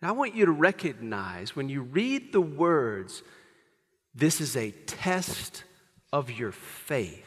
And 0.01 0.10
I 0.10 0.12
want 0.13 0.36
you 0.36 0.46
to 0.46 0.51
recognize 0.51 1.56
when 1.56 1.70
you 1.70 1.82
read 1.82 2.32
the 2.32 2.41
words, 2.41 3.22
this 4.15 4.39
is 4.39 4.56
a 4.56 4.72
test 4.72 5.63
of 6.13 6.32
your 6.32 6.51
faith. 6.51 7.25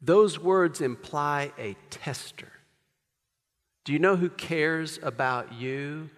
Those 0.00 0.38
words 0.38 0.80
imply 0.80 1.52
a 1.58 1.76
tester. 1.90 2.52
Do 3.84 3.92
you 3.92 3.98
know 3.98 4.16
who 4.16 4.28
cares 4.28 4.98
about 5.02 5.52
you 5.52 6.10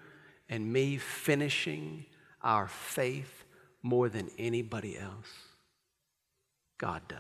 and 0.49 0.73
me 0.73 0.97
finishing 0.97 2.07
our 2.43 2.69
faith 2.69 3.45
more 3.83 4.09
than 4.09 4.31
anybody 4.39 4.99
else? 4.99 5.29
God 6.79 7.03
does. 7.09 7.19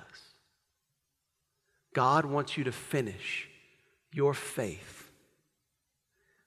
God 1.95 2.25
wants 2.25 2.57
you 2.57 2.64
to 2.64 2.73
finish 2.73 3.49
your 4.12 4.35
faith 4.35 4.98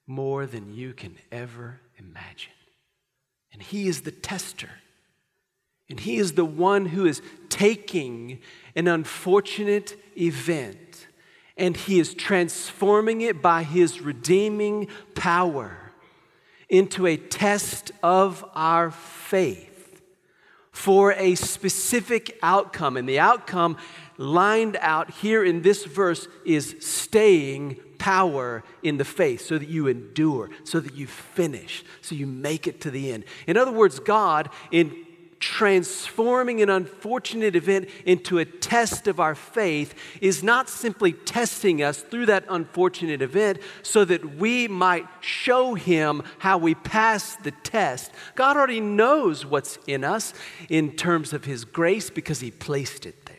more 0.07 0.45
than 0.45 0.73
you 0.73 0.93
can 0.93 1.17
ever 1.31 1.79
imagine. 1.97 2.53
And 3.53 3.61
He 3.61 3.87
is 3.87 4.01
the 4.01 4.11
tester. 4.11 4.69
And 5.89 5.99
He 5.99 6.17
is 6.17 6.33
the 6.33 6.45
one 6.45 6.87
who 6.87 7.05
is 7.05 7.21
taking 7.49 8.39
an 8.75 8.87
unfortunate 8.87 9.97
event 10.17 11.07
and 11.57 11.77
He 11.77 11.99
is 11.99 12.13
transforming 12.13 13.21
it 13.21 13.41
by 13.41 13.63
His 13.63 14.01
redeeming 14.01 14.87
power 15.13 15.93
into 16.69 17.05
a 17.05 17.17
test 17.17 17.91
of 18.01 18.43
our 18.55 18.89
faith 18.89 20.01
for 20.71 21.13
a 21.13 21.35
specific 21.35 22.39
outcome. 22.41 22.95
And 22.97 23.07
the 23.07 23.19
outcome 23.19 23.77
lined 24.17 24.77
out 24.79 25.11
here 25.11 25.43
in 25.43 25.61
this 25.61 25.83
verse 25.83 26.27
is 26.45 26.77
staying 26.79 27.79
power 28.01 28.63
in 28.81 28.97
the 28.97 29.05
faith 29.05 29.45
so 29.45 29.59
that 29.59 29.69
you 29.69 29.85
endure, 29.85 30.49
so 30.63 30.79
that 30.79 30.95
you 30.95 31.05
finish, 31.05 31.85
so 32.01 32.15
you 32.15 32.25
make 32.25 32.65
it 32.65 32.81
to 32.81 32.89
the 32.89 33.11
end. 33.11 33.23
In 33.45 33.57
other 33.57 33.71
words, 33.71 33.99
God, 33.99 34.49
in 34.71 35.05
transforming 35.39 36.63
an 36.63 36.69
unfortunate 36.69 37.55
event 37.55 37.87
into 38.03 38.39
a 38.39 38.45
test 38.45 39.07
of 39.07 39.19
our 39.19 39.35
faith 39.35 39.93
is 40.19 40.41
not 40.41 40.67
simply 40.67 41.13
testing 41.13 41.83
us 41.83 42.01
through 42.01 42.25
that 42.25 42.43
unfortunate 42.49 43.21
event 43.21 43.59
so 43.83 44.03
that 44.03 44.37
we 44.37 44.67
might 44.67 45.05
show 45.19 45.75
Him 45.75 46.23
how 46.39 46.57
we 46.57 46.73
pass 46.73 47.35
the 47.35 47.51
test. 47.51 48.11
God 48.33 48.57
already 48.57 48.81
knows 48.81 49.45
what's 49.45 49.77
in 49.85 50.03
us 50.03 50.33
in 50.69 50.95
terms 50.95 51.33
of 51.33 51.45
His 51.45 51.65
grace 51.65 52.09
because 52.09 52.39
He 52.39 52.49
placed 52.49 53.05
it 53.05 53.25
there. 53.27 53.30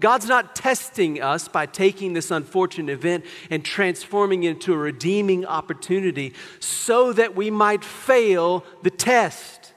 God's 0.00 0.26
not 0.26 0.56
testing 0.56 1.22
us 1.22 1.46
by 1.46 1.66
taking 1.66 2.12
this 2.12 2.30
unfortunate 2.30 2.92
event 2.92 3.24
and 3.48 3.64
transforming 3.64 4.42
it 4.42 4.50
into 4.50 4.74
a 4.74 4.78
redeeming 4.78 5.46
opportunity 5.46 6.34
so 6.58 7.12
that 7.12 7.36
we 7.36 7.50
might 7.50 7.84
fail 7.84 8.64
the 8.82 8.90
test. 8.90 9.72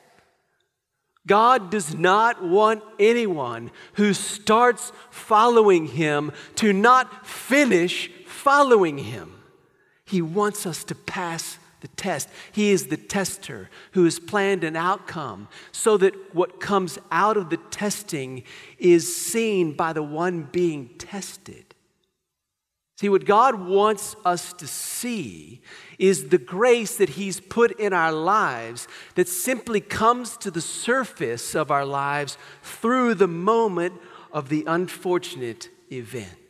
God 1.28 1.70
does 1.70 1.94
not 1.94 2.44
want 2.44 2.84
anyone 3.00 3.70
who 3.94 4.14
starts 4.14 4.92
following 5.12 5.86
Him 5.88 6.32
to 6.56 6.72
not 6.74 7.28
finish 7.28 8.10
following 8.26 8.98
Him. 8.98 9.34
He 10.06 10.22
wants 10.22 10.66
us 10.66 10.86
to 10.86 10.96
pass 10.96 11.60
the 11.82 11.88
test. 11.90 12.30
He 12.52 12.72
is 12.72 12.88
the 12.88 12.98
tester 12.98 13.70
who 13.92 14.04
has 14.06 14.20
planned 14.20 14.64
an 14.64 14.76
outcome 14.76 15.48
so 15.72 15.98
that 15.98 16.36
what 16.36 16.60
comes 16.60 16.98
out 17.12 17.38
of 17.38 17.50
the 17.50 17.58
testing 17.58 18.44
is 18.78 19.16
seen 19.16 19.74
by 19.74 19.94
the 19.94 20.04
one 20.04 20.44
being 20.52 20.90
tested. 20.98 21.76
See, 23.00 23.10
what 23.10 23.26
God 23.26 23.62
wants 23.62 24.16
us 24.26 24.54
to 24.54 24.66
see 24.66 25.62
is 26.00 26.30
the 26.30 26.40
grace 26.40 26.98
that 26.98 27.10
He's 27.10 27.40
put 27.40 27.80
in 27.80 27.94
our 27.94 28.12
lives 28.12 28.88
that 29.14 29.30
simply 29.30 29.82
comes 29.82 30.36
to 30.38 30.50
the 30.50 30.62
surface 30.62 31.54
of 31.54 31.70
our 31.70 31.86
lives 31.86 32.40
through 32.64 33.14
the 33.14 33.28
moment 33.28 33.94
of 34.32 34.50
the 34.50 34.64
unfortunate 34.66 35.70
event 35.92 36.47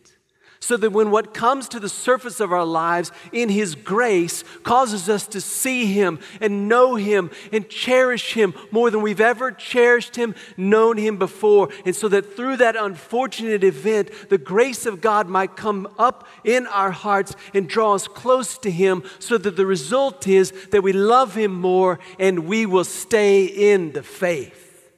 so 0.60 0.78
that 0.78 0.92
when 0.92 1.12
what 1.12 1.34
comes 1.34 1.68
to 1.70 1.80
the 1.80 1.90
surface 1.90 2.40
of 2.40 2.52
our 2.52 2.66
lives 2.66 3.12
in 3.32 3.50
His 3.50 3.76
grace 3.76 4.44
causes 4.64 5.08
us 5.10 5.28
to 5.28 5.42
see 5.42 5.86
Him 5.86 6.20
and 6.42 6.68
know 6.68 6.96
Him 6.96 7.32
and 7.52 7.70
cherish 7.70 8.34
Him 8.34 8.54
more 8.72 8.90
than 8.90 9.02
we've 9.02 9.22
ever 9.22 9.52
cherished 9.52 10.16
Him, 10.16 10.36
known 10.56 10.98
Him 10.98 11.18
before. 11.18 11.70
And 11.86 11.96
so 11.96 12.08
that 12.10 12.36
through 12.36 12.58
that 12.58 12.76
unfortunate 12.76 13.64
event, 13.64 14.12
the 14.30 14.38
grace 14.38 14.86
of 14.86 15.02
God 15.02 15.28
might 15.28 15.56
come 15.56 15.88
up 15.98 16.28
in 16.44 16.68
our 16.68 16.92
hearts 16.92 17.36
and 17.54 17.70
draw 17.70 17.94
us 17.94 18.08
close 18.08 18.58
to 18.60 18.72
Him 18.72 19.04
so 19.20 19.38
that 19.38 19.56
the 19.56 19.66
result 19.66 20.28
is 20.28 20.52
that 20.72 20.82
we 20.82 20.94
love 20.94 21.36
Him 21.36 21.54
more 21.54 22.00
and 22.20 22.48
we 22.48 22.66
will 22.66 22.84
stay 22.84 23.46
in 23.46 23.92
the 23.92 24.04
faith. 24.04 24.92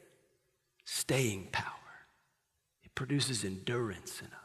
Staying 0.85 1.49
power. 1.51 1.65
It 2.83 2.95
produces 2.95 3.43
endurance 3.43 4.21
in 4.21 4.27
us. 4.27 4.38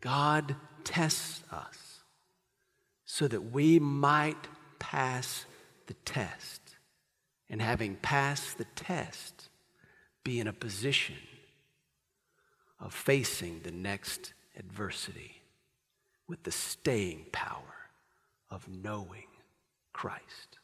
God 0.00 0.56
tests 0.84 1.42
us 1.52 2.00
so 3.04 3.26
that 3.28 3.52
we 3.52 3.78
might 3.78 4.48
pass 4.78 5.44
the 5.86 5.94
test. 5.94 6.60
And 7.50 7.62
having 7.62 7.96
passed 7.96 8.58
the 8.58 8.66
test, 8.76 9.48
be 10.22 10.38
in 10.38 10.46
a 10.46 10.52
position 10.52 11.16
of 12.78 12.92
facing 12.92 13.60
the 13.62 13.70
next 13.70 14.34
adversity 14.56 15.42
with 16.28 16.42
the 16.42 16.52
staying 16.52 17.26
power 17.32 17.90
of 18.50 18.68
knowing 18.68 19.26
Christ. 19.92 20.58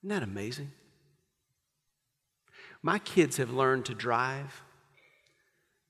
Isn't 0.00 0.10
that 0.10 0.22
amazing? 0.22 0.70
My 2.82 2.98
kids 2.98 3.38
have 3.38 3.50
learned 3.50 3.86
to 3.86 3.94
drive 3.94 4.62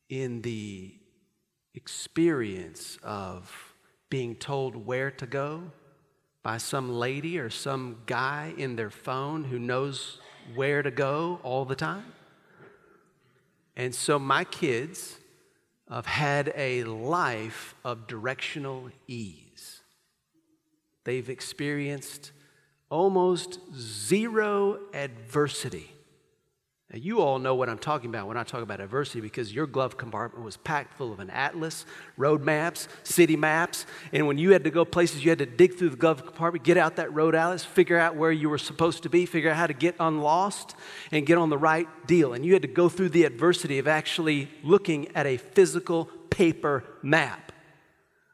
in 0.09 0.43
the 0.43 0.95
experience 1.75 2.99
of 3.03 3.75
being 4.11 4.37
told 4.37 4.87
where 4.87 5.11
to 5.11 5.27
go 5.27 5.63
by 6.43 6.59
some 6.59 6.93
lady 6.93 7.39
or 7.39 7.51
some 7.51 7.97
guy 8.07 8.53
in 8.57 8.77
their 8.77 8.91
phone 8.91 9.45
who 9.45 9.59
knows 9.59 10.21
where 10.55 10.83
to 10.83 10.91
go 10.91 11.41
all 11.43 11.65
the 11.65 11.75
time. 11.75 12.13
And 13.77 13.95
so 13.95 14.19
my 14.19 14.45
kids 14.45 15.19
have 15.91 16.07
had 16.07 16.53
a 16.57 16.85
life 16.85 17.75
of 17.85 18.07
directional 18.07 18.91
ease. 19.09 19.81
They've 21.05 21.29
experienced 21.29 22.33
almost 22.91 23.59
zero 23.77 24.79
adversity 24.93 25.94
now, 26.95 27.01
you 27.01 27.21
all 27.21 27.41
know 27.41 27.57
what 27.57 27.69
I'm 27.69 27.79
talking 27.79 28.09
about 28.09 28.29
when 28.29 28.37
I 28.37 28.45
talk 28.45 28.63
about 28.63 28.81
adversity 28.81 29.21
because 29.21 29.53
your 29.53 29.67
glove 29.67 29.97
compartment 29.97 30.45
was 30.45 30.57
packed 30.57 30.95
full 30.95 31.13
of 31.13 31.19
an 31.19 31.29
atlas, 31.29 31.87
road 32.17 32.45
maps, 32.45 32.87
city 33.03 33.35
maps, 33.35 33.85
and 34.13 34.29
when 34.29 34.39
you 34.39 34.53
had 34.53 34.63
to 34.63 34.71
go 34.71 34.85
places, 34.85 35.25
you 35.25 35.31
had 35.31 35.41
to 35.41 35.47
dig 35.47 35.77
through 35.77 35.89
the 35.89 35.97
glove 35.97 36.25
compartment, 36.25 36.65
get 36.65 36.77
out 36.77 36.95
that 36.95 37.13
road 37.13 37.35
atlas, 37.35 37.65
figure 37.65 37.99
out 37.99 38.15
where 38.15 38.31
you 38.31 38.49
were 38.49 38.59
supposed 38.59 39.03
to 39.03 39.09
be, 39.09 39.27
figure 39.27 39.51
out 39.51 39.57
how 39.57 39.67
to 39.67 39.73
get 39.73 39.97
unlost 39.99 40.77
and 41.11 41.27
get 41.27 41.37
on 41.37 41.51
the 41.51 41.59
right 41.59 41.89
deal. 42.07 42.33
And 42.33 42.47
you 42.47 42.53
had 42.53 42.63
to 42.63 42.69
go 42.69 42.89
through 42.89 43.09
the 43.09 43.25
adversity 43.25 43.81
of 43.81 43.89
actually 43.89 44.49
looking 44.63 45.09
at 45.17 45.27
a 45.27 45.37
physical 45.37 46.05
paper 46.31 46.85
map. 47.03 47.51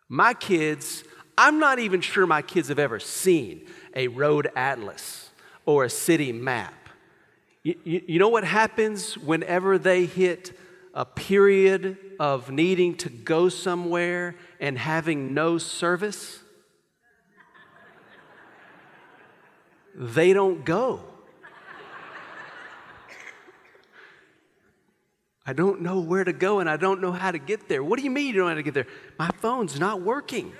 My 0.07 0.35
kids, 0.35 1.03
I'm 1.39 1.61
not 1.61 1.79
even 1.79 2.03
sure 2.03 2.27
my 2.27 2.43
kids 2.43 2.69
have 2.69 2.79
ever 2.79 3.01
seen 3.01 3.67
a 3.97 4.09
road 4.09 4.51
atlas 4.55 5.31
or 5.65 5.85
a 5.85 5.91
city 5.91 6.31
map. 6.31 6.75
You, 7.63 7.75
you, 7.85 8.19
know 8.19 8.29
what 8.29 8.45
happens 8.45 9.19
whenever 9.19 9.77
they 9.77 10.07
hit 10.07 10.59
a 10.95 11.05
period 11.05 11.99
of 12.19 12.51
needing 12.51 12.97
to 12.97 13.11
go 13.11 13.51
somewhere 13.51 14.35
and 14.61 14.79
having 14.79 15.35
no 15.35 15.59
service? 15.59 16.41
They 19.95 20.33
don't 20.33 20.65
go. 20.65 21.05
I 25.45 25.53
don't 25.53 25.83
know 25.83 26.01
where 26.01 26.25
to 26.25 26.33
go 26.33 26.61
and 26.61 26.71
I 26.71 26.79
don't 26.79 27.03
know 27.03 27.13
how 27.13 27.31
to 27.31 27.39
get 27.39 27.69
there. 27.69 27.85
What 27.85 27.99
do 27.99 28.05
you 28.05 28.11
mean 28.11 28.29
you 28.29 28.33
don't 28.35 28.43
know 28.45 28.49
how 28.51 28.55
to 28.55 28.63
get 28.63 28.73
there? 28.73 28.87
My 29.19 29.29
phone's 29.29 29.79
not 29.79 30.01
working. 30.01 30.53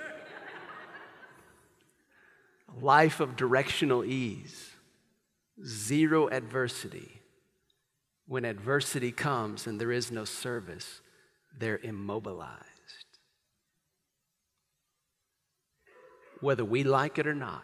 A 2.77 2.85
life 2.85 3.19
of 3.21 3.35
directional 3.35 4.03
ease 4.03 4.70
zero 5.65 6.27
adversity. 6.29 7.21
When 8.27 8.45
adversity 8.45 9.11
comes 9.11 9.67
and 9.67 9.79
there 9.79 9.91
is 9.91 10.11
no 10.11 10.25
service, 10.25 11.01
they're 11.57 11.79
immobilized. 11.79 12.65
Whether 16.39 16.65
we 16.65 16.83
like 16.83 17.19
it 17.19 17.27
or 17.27 17.35
not, 17.35 17.63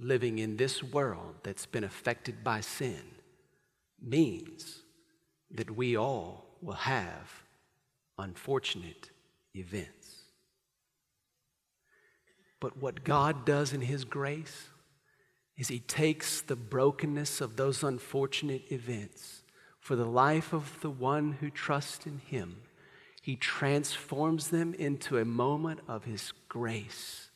living 0.00 0.38
in 0.38 0.56
this 0.56 0.82
world 0.82 1.34
that's 1.42 1.66
been 1.66 1.84
affected 1.84 2.44
by 2.44 2.60
sin 2.60 3.02
means 4.00 4.82
that 5.50 5.76
we 5.76 5.96
all 5.96 6.56
will 6.62 6.74
have 6.74 7.42
unfortunate 8.16 9.10
events. 9.54 10.22
But 12.60 12.76
what 12.76 13.04
God 13.04 13.44
does 13.44 13.72
in 13.72 13.80
His 13.80 14.04
grace, 14.04 14.68
is 15.58 15.68
he 15.68 15.80
takes 15.80 16.40
the 16.40 16.56
brokenness 16.56 17.40
of 17.40 17.56
those 17.56 17.82
unfortunate 17.82 18.62
events 18.70 19.42
for 19.80 19.96
the 19.96 20.06
life 20.06 20.52
of 20.52 20.80
the 20.80 20.90
one 20.90 21.32
who 21.32 21.50
trusts 21.50 22.06
in 22.06 22.18
him. 22.18 22.62
He 23.20 23.36
transforms 23.36 24.48
them 24.48 24.72
into 24.74 25.18
a 25.18 25.24
moment 25.24 25.80
of 25.88 26.04
his 26.04 26.32
grace. 26.48 27.30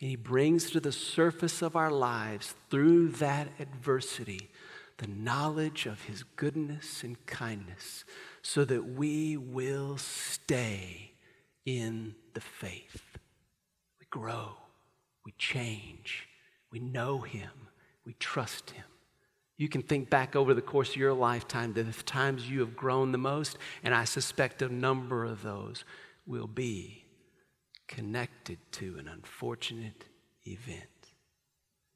And 0.00 0.10
he 0.10 0.16
brings 0.16 0.70
to 0.70 0.80
the 0.80 0.92
surface 0.92 1.62
of 1.62 1.76
our 1.76 1.90
lives 1.90 2.54
through 2.70 3.08
that 3.10 3.48
adversity 3.58 4.50
the 4.98 5.06
knowledge 5.08 5.84
of 5.86 6.02
his 6.04 6.22
goodness 6.22 7.02
and 7.02 7.24
kindness 7.26 8.04
so 8.40 8.64
that 8.64 8.94
we 8.94 9.36
will 9.36 9.98
stay 9.98 11.12
in 11.66 12.14
the 12.32 12.40
faith. 12.40 13.02
We 14.00 14.06
grow, 14.08 14.52
we 15.24 15.32
change, 15.36 16.25
we 16.76 16.80
know 16.80 17.22
him, 17.22 17.48
we 18.04 18.12
trust 18.20 18.72
Him. 18.72 18.84
You 19.56 19.66
can 19.66 19.80
think 19.80 20.10
back 20.10 20.36
over 20.36 20.52
the 20.52 20.60
course 20.60 20.90
of 20.90 20.96
your 20.96 21.14
lifetime 21.14 21.72
to 21.72 21.82
the 21.82 22.02
times 22.02 22.50
you 22.50 22.60
have 22.60 22.76
grown 22.76 23.12
the 23.12 23.18
most, 23.18 23.56
and 23.82 23.94
I 23.94 24.04
suspect 24.04 24.60
a 24.60 24.68
number 24.68 25.24
of 25.24 25.42
those 25.42 25.84
will 26.26 26.46
be 26.46 27.06
connected 27.88 28.58
to 28.72 28.96
an 28.98 29.08
unfortunate 29.08 30.04
event. 30.46 30.82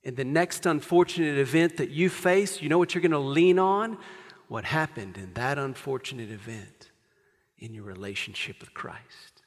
In 0.02 0.14
the 0.14 0.24
next 0.24 0.64
unfortunate 0.64 1.36
event 1.36 1.76
that 1.76 1.90
you 1.90 2.08
face, 2.08 2.62
you 2.62 2.70
know 2.70 2.78
what 2.78 2.94
you're 2.94 3.02
going 3.02 3.10
to 3.10 3.18
lean 3.18 3.58
on? 3.58 3.98
What 4.48 4.64
happened 4.64 5.18
in 5.18 5.34
that 5.34 5.58
unfortunate 5.58 6.30
event 6.30 6.90
in 7.58 7.74
your 7.74 7.84
relationship 7.84 8.60
with 8.60 8.72
Christ. 8.72 9.42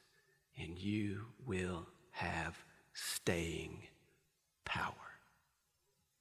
And 0.56 0.78
you 0.78 1.22
will 1.44 1.88
have 2.12 2.56
staying 2.92 3.82
power. 4.64 5.03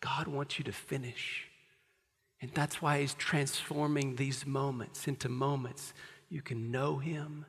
God 0.03 0.27
wants 0.27 0.59
you 0.59 0.65
to 0.65 0.73
finish. 0.73 1.47
And 2.41 2.51
that's 2.53 2.81
why 2.81 2.99
He's 2.99 3.13
transforming 3.13 4.17
these 4.17 4.45
moments 4.45 5.07
into 5.07 5.29
moments 5.29 5.93
you 6.29 6.41
can 6.41 6.71
know 6.71 6.97
Him 6.97 7.45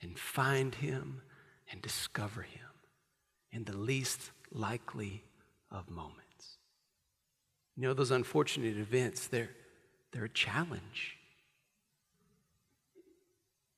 and 0.00 0.18
find 0.18 0.74
Him 0.74 1.22
and 1.70 1.80
discover 1.80 2.42
Him 2.42 2.60
in 3.52 3.64
the 3.64 3.76
least 3.76 4.32
likely 4.50 5.22
of 5.70 5.88
moments. 5.88 6.58
You 7.76 7.84
know, 7.84 7.94
those 7.94 8.10
unfortunate 8.10 8.76
events, 8.76 9.28
they're, 9.28 9.50
they're 10.10 10.24
a 10.24 10.28
challenge. 10.28 11.16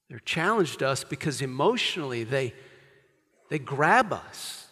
They're 0.08 0.18
challenged 0.20 0.82
us 0.82 1.04
because 1.04 1.42
emotionally 1.42 2.24
they, 2.24 2.54
they 3.50 3.58
grab 3.58 4.14
us. 4.14 4.63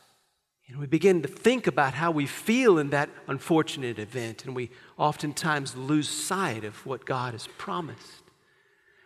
And 0.68 0.79
we 0.79 0.87
begin 0.87 1.22
to 1.22 1.29
think 1.29 1.66
about 1.66 1.94
how 1.94 2.11
we 2.11 2.27
feel 2.27 2.79
in 2.79 2.90
that 2.90 3.11
unfortunate 3.27 3.98
event, 3.98 4.44
and 4.44 4.57
we 4.57 4.70
oftentimes 4.96 5.77
lose 5.77 6.09
sight 6.09 6.64
of 6.64 6.87
what 6.87 7.05
God 7.05 7.33
has 7.33 7.48
promised. 7.59 8.22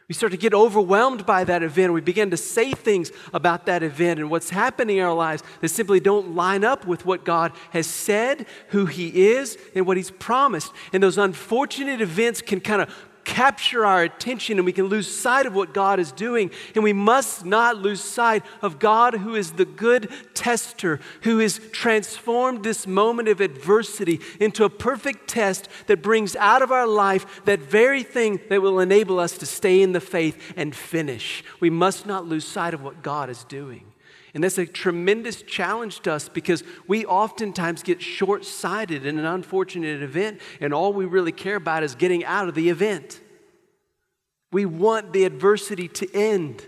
We 0.08 0.14
start 0.14 0.30
to 0.30 0.38
get 0.38 0.54
overwhelmed 0.54 1.26
by 1.26 1.42
that 1.42 1.64
event. 1.64 1.92
We 1.92 2.00
begin 2.00 2.30
to 2.30 2.36
say 2.36 2.70
things 2.70 3.10
about 3.34 3.66
that 3.66 3.82
event 3.82 4.20
and 4.20 4.30
what's 4.30 4.50
happening 4.50 4.98
in 4.98 5.04
our 5.04 5.14
lives 5.14 5.42
that 5.60 5.68
simply 5.70 5.98
don't 5.98 6.36
line 6.36 6.62
up 6.62 6.86
with 6.86 7.04
what 7.04 7.24
God 7.24 7.50
has 7.70 7.88
said, 7.88 8.46
who 8.68 8.86
He 8.86 9.26
is, 9.30 9.58
and 9.74 9.84
what 9.84 9.96
He's 9.96 10.12
promised. 10.12 10.72
And 10.92 11.02
those 11.02 11.18
unfortunate 11.18 12.00
events 12.00 12.40
can 12.40 12.60
kind 12.60 12.82
of 12.82 12.94
capture 13.26 13.84
our 13.84 14.04
attention 14.04 14.58
and 14.58 14.64
we 14.64 14.72
can 14.72 14.86
lose 14.86 15.12
sight 15.12 15.46
of 15.46 15.54
what 15.54 15.74
God 15.74 15.98
is 15.98 16.12
doing. 16.12 16.50
And 16.74 16.84
we 16.84 16.92
must 16.92 17.44
not 17.44 17.76
lose 17.76 18.00
sight 18.00 18.44
of 18.62 18.78
God, 18.78 19.14
who 19.14 19.34
is 19.34 19.52
the 19.52 19.64
good 19.64 20.10
tester, 20.32 21.00
who 21.22 21.40
has 21.40 21.58
transformed 21.72 22.62
this 22.62 22.86
moment 22.86 23.28
of 23.28 23.40
adversity 23.40 24.20
into 24.40 24.64
a 24.64 24.70
perfect 24.70 25.28
test 25.28 25.68
that 25.88 26.02
brings 26.02 26.36
out 26.36 26.62
of 26.62 26.70
our 26.70 26.86
life 26.86 27.44
that 27.44 27.58
very 27.58 28.04
thing 28.04 28.40
that 28.48 28.62
will 28.62 28.78
enable 28.78 29.18
us 29.18 29.36
to 29.38 29.44
stay 29.44 29.82
in 29.82 29.92
the 29.92 30.00
faith 30.00 30.54
and 30.56 30.74
finish. 30.74 31.42
We 31.58 31.68
must 31.68 32.06
not 32.06 32.26
lose 32.26 32.46
sight 32.46 32.74
of 32.74 32.82
what 32.82 33.02
God 33.02 33.28
is 33.28 33.42
doing. 33.44 33.92
And 34.36 34.44
that's 34.44 34.58
a 34.58 34.66
tremendous 34.66 35.40
challenge 35.40 36.00
to 36.00 36.12
us 36.12 36.28
because 36.28 36.62
we 36.86 37.06
oftentimes 37.06 37.82
get 37.82 38.02
short 38.02 38.44
sighted 38.44 39.06
in 39.06 39.18
an 39.18 39.24
unfortunate 39.24 40.02
event, 40.02 40.42
and 40.60 40.74
all 40.74 40.92
we 40.92 41.06
really 41.06 41.32
care 41.32 41.56
about 41.56 41.82
is 41.82 41.94
getting 41.94 42.22
out 42.22 42.46
of 42.46 42.54
the 42.54 42.68
event. 42.68 43.22
We 44.52 44.66
want 44.66 45.14
the 45.14 45.24
adversity 45.24 45.88
to 45.88 46.14
end. 46.14 46.66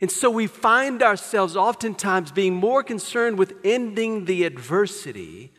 And 0.00 0.12
so 0.12 0.30
we 0.30 0.46
find 0.46 1.02
ourselves 1.02 1.56
oftentimes 1.56 2.30
being 2.30 2.54
more 2.54 2.84
concerned 2.84 3.36
with 3.36 3.52
ending 3.64 4.26
the 4.26 4.44
adversity 4.44 5.52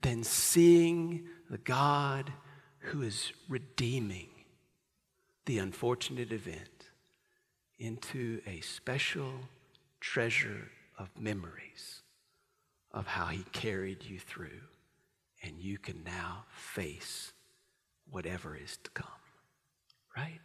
than 0.00 0.24
seeing 0.24 1.26
the 1.50 1.58
God 1.58 2.32
who 2.78 3.02
is 3.02 3.34
redeeming 3.46 4.30
the 5.44 5.58
unfortunate 5.58 6.32
event 6.32 6.88
into 7.78 8.40
a 8.46 8.62
special 8.62 9.30
treasure 10.04 10.70
of 10.98 11.08
memories 11.18 12.02
of 12.92 13.06
how 13.06 13.26
he 13.26 13.42
carried 13.52 14.04
you 14.04 14.18
through, 14.18 14.60
and 15.42 15.58
you 15.58 15.78
can 15.78 16.04
now 16.04 16.44
face 16.54 17.32
whatever 18.10 18.54
is 18.54 18.76
to 18.84 18.90
come. 18.90 19.06
Right? 20.14 20.40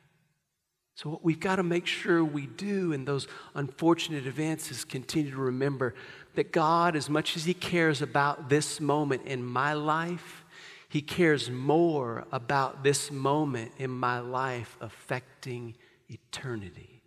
So, 0.95 1.09
what 1.09 1.25
we've 1.25 1.39
got 1.39 1.57
to 1.57 1.63
make 1.63 1.85
sure 1.87 2.23
we 2.23 2.47
do 2.47 2.93
in 2.93 3.03
those 3.03 3.27
unfortunate 3.53 4.25
events 4.25 4.71
is 4.71 4.85
continue 4.85 5.31
to 5.31 5.37
remember 5.37 5.93
that 6.35 6.53
God, 6.53 6.95
as 6.95 7.09
much 7.09 7.35
as 7.35 7.43
He 7.43 7.53
cares 7.53 8.01
about 8.01 8.47
this 8.49 8.79
moment 8.79 9.23
in 9.25 9.43
my 9.43 9.73
life, 9.73 10.45
He 10.87 11.01
cares 11.01 11.49
more 11.49 12.25
about 12.31 12.81
this 12.83 13.11
moment 13.11 13.73
in 13.77 13.91
my 13.91 14.19
life 14.19 14.77
affecting 14.79 15.75
eternity. 16.07 16.98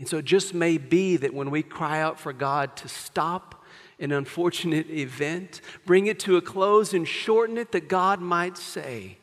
And 0.00 0.08
so 0.08 0.16
it 0.16 0.24
just 0.24 0.54
may 0.54 0.78
be 0.78 1.18
that 1.18 1.34
when 1.34 1.50
we 1.50 1.62
cry 1.62 2.00
out 2.00 2.18
for 2.18 2.32
God 2.32 2.74
to 2.78 2.88
stop 2.88 3.62
an 3.98 4.12
unfortunate 4.12 4.88
event, 4.90 5.60
bring 5.84 6.06
it 6.06 6.18
to 6.20 6.38
a 6.38 6.40
close 6.40 6.94
and 6.94 7.06
shorten 7.06 7.58
it 7.58 7.72
that 7.72 7.86
God 7.86 8.18
might 8.18 8.56
say, 8.56 9.18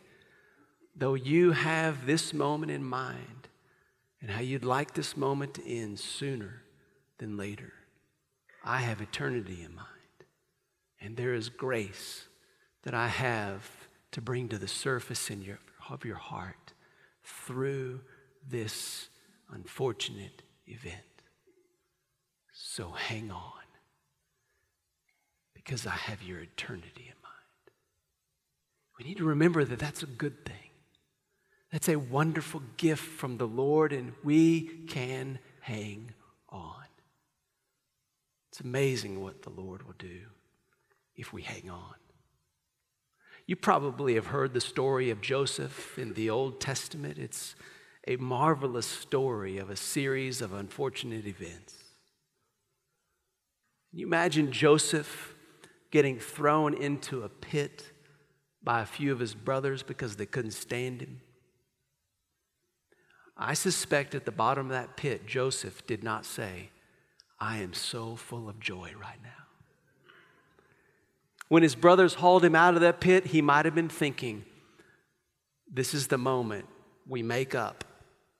though 0.95 1.15
you 1.15 1.51
have 1.53 2.05
this 2.05 2.31
moment 2.31 2.71
in 2.71 2.83
mind 2.83 3.47
and 4.21 4.29
how 4.29 4.39
you'd 4.39 4.63
like 4.63 4.93
this 4.93 5.17
moment 5.17 5.55
to 5.55 5.67
end 5.67 5.99
sooner 5.99 6.61
than 7.17 7.37
later, 7.37 7.73
I 8.63 8.77
have 8.77 9.01
eternity 9.01 9.63
in 9.65 9.73
mind. 9.73 9.87
And 11.01 11.17
there 11.17 11.33
is 11.33 11.49
grace 11.49 12.27
that 12.83 12.93
I 12.93 13.07
have 13.07 13.67
to 14.11 14.21
bring 14.21 14.47
to 14.49 14.59
the 14.59 14.67
surface 14.67 15.31
in 15.31 15.41
your, 15.41 15.57
of 15.89 16.05
your 16.05 16.17
heart 16.17 16.73
through 17.23 18.01
this 18.47 19.09
unfortunate 19.51 20.43
event. 20.67 21.03
So 22.53 22.91
hang 22.91 23.31
on 23.31 23.51
because 25.53 25.85
I 25.85 25.91
have 25.91 26.23
your 26.23 26.39
eternity 26.39 27.05
in 27.07 27.15
mind. 27.21 27.71
We 28.97 29.05
need 29.05 29.17
to 29.17 29.25
remember 29.25 29.63
that 29.63 29.79
that's 29.79 30.01
a 30.01 30.07
good 30.07 30.45
thing. 30.45 30.55
That's 31.71 31.89
a 31.89 31.97
wonderful 31.97 32.61
gift 32.77 33.03
from 33.03 33.37
the 33.37 33.47
Lord, 33.47 33.91
and 33.91 34.13
we 34.23 34.85
can 34.87 35.39
hang 35.59 36.11
on. 36.49 36.85
It's 38.49 38.61
amazing 38.61 39.21
what 39.21 39.41
the 39.41 39.49
Lord 39.49 39.83
will 39.83 39.95
do 39.99 40.21
if 41.15 41.33
we 41.33 41.41
hang 41.41 41.69
on. 41.69 41.95
You 43.45 43.55
probably 43.55 44.15
have 44.15 44.27
heard 44.27 44.53
the 44.53 44.61
story 44.61 45.09
of 45.09 45.21
Joseph 45.21 45.99
in 45.99 46.13
the 46.13 46.29
Old 46.29 46.59
Testament. 46.59 47.17
It's 47.17 47.55
a 48.07 48.15
marvelous 48.15 48.85
story 48.85 49.57
of 49.57 49.69
a 49.69 49.75
series 49.75 50.41
of 50.41 50.53
unfortunate 50.53 51.27
events. 51.27 51.73
Can 53.89 53.99
you 53.99 54.07
imagine 54.07 54.51
Joseph 54.51 55.35
getting 55.91 56.17
thrown 56.17 56.73
into 56.73 57.23
a 57.23 57.29
pit 57.29 57.91
by 58.63 58.81
a 58.81 58.85
few 58.85 59.11
of 59.11 59.19
his 59.19 59.35
brothers 59.35 59.83
because 59.83 60.15
they 60.15 60.25
couldn't 60.25 60.51
stand 60.51 61.01
him? 61.01 61.21
I 63.35 63.53
suspect 63.53 64.15
at 64.15 64.25
the 64.25 64.31
bottom 64.31 64.67
of 64.67 64.71
that 64.71 64.95
pit, 64.95 65.27
Joseph 65.27 65.85
did 65.85 66.01
not 66.03 66.25
say, 66.25 66.69
I 67.39 67.57
am 67.57 67.73
so 67.73 68.15
full 68.15 68.47
of 68.49 68.59
joy 68.59 68.93
right 68.99 69.21
now. 69.21 69.29
When 71.49 71.61
his 71.61 71.75
brothers 71.75 72.15
hauled 72.15 72.43
him 72.43 72.55
out 72.55 72.73
of 72.73 72.81
that 72.81 72.99
pit, 72.99 73.27
he 73.27 73.41
might 73.41 73.65
have 73.65 73.75
been 73.75 73.89
thinking, 73.89 74.45
This 75.71 75.93
is 75.93 76.07
the 76.07 76.17
moment 76.17 76.65
we 77.07 77.21
make 77.21 77.53
up 77.53 77.83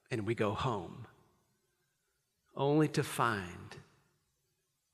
and 0.09 0.25
we 0.25 0.35
go 0.35 0.53
home, 0.53 1.07
only 2.55 2.87
to 2.89 3.03
find 3.03 3.77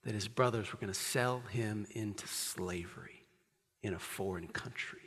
that 0.03 0.13
his 0.13 0.27
brothers 0.27 0.71
were 0.71 0.79
going 0.79 0.91
to 0.91 0.99
sell 0.99 1.39
him 1.51 1.85
into 1.91 2.27
slavery 2.27 3.25
in 3.81 3.93
a 3.93 3.99
foreign 3.99 4.47
country. 4.47 4.99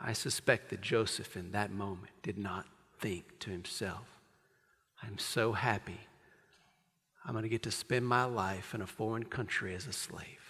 I 0.00 0.12
suspect 0.12 0.70
that 0.70 0.80
Joseph 0.80 1.36
in 1.36 1.52
that 1.52 1.70
moment 1.70 2.10
did 2.22 2.38
not 2.38 2.66
think 2.98 3.38
to 3.40 3.50
himself, 3.50 4.06
I'm 5.02 5.18
so 5.18 5.52
happy 5.52 6.00
I'm 7.24 7.32
going 7.32 7.44
to 7.44 7.48
get 7.48 7.62
to 7.62 7.70
spend 7.70 8.06
my 8.06 8.24
life 8.24 8.74
in 8.74 8.82
a 8.82 8.86
foreign 8.86 9.24
country 9.24 9.74
as 9.74 9.86
a 9.86 9.92
slave. 9.92 10.43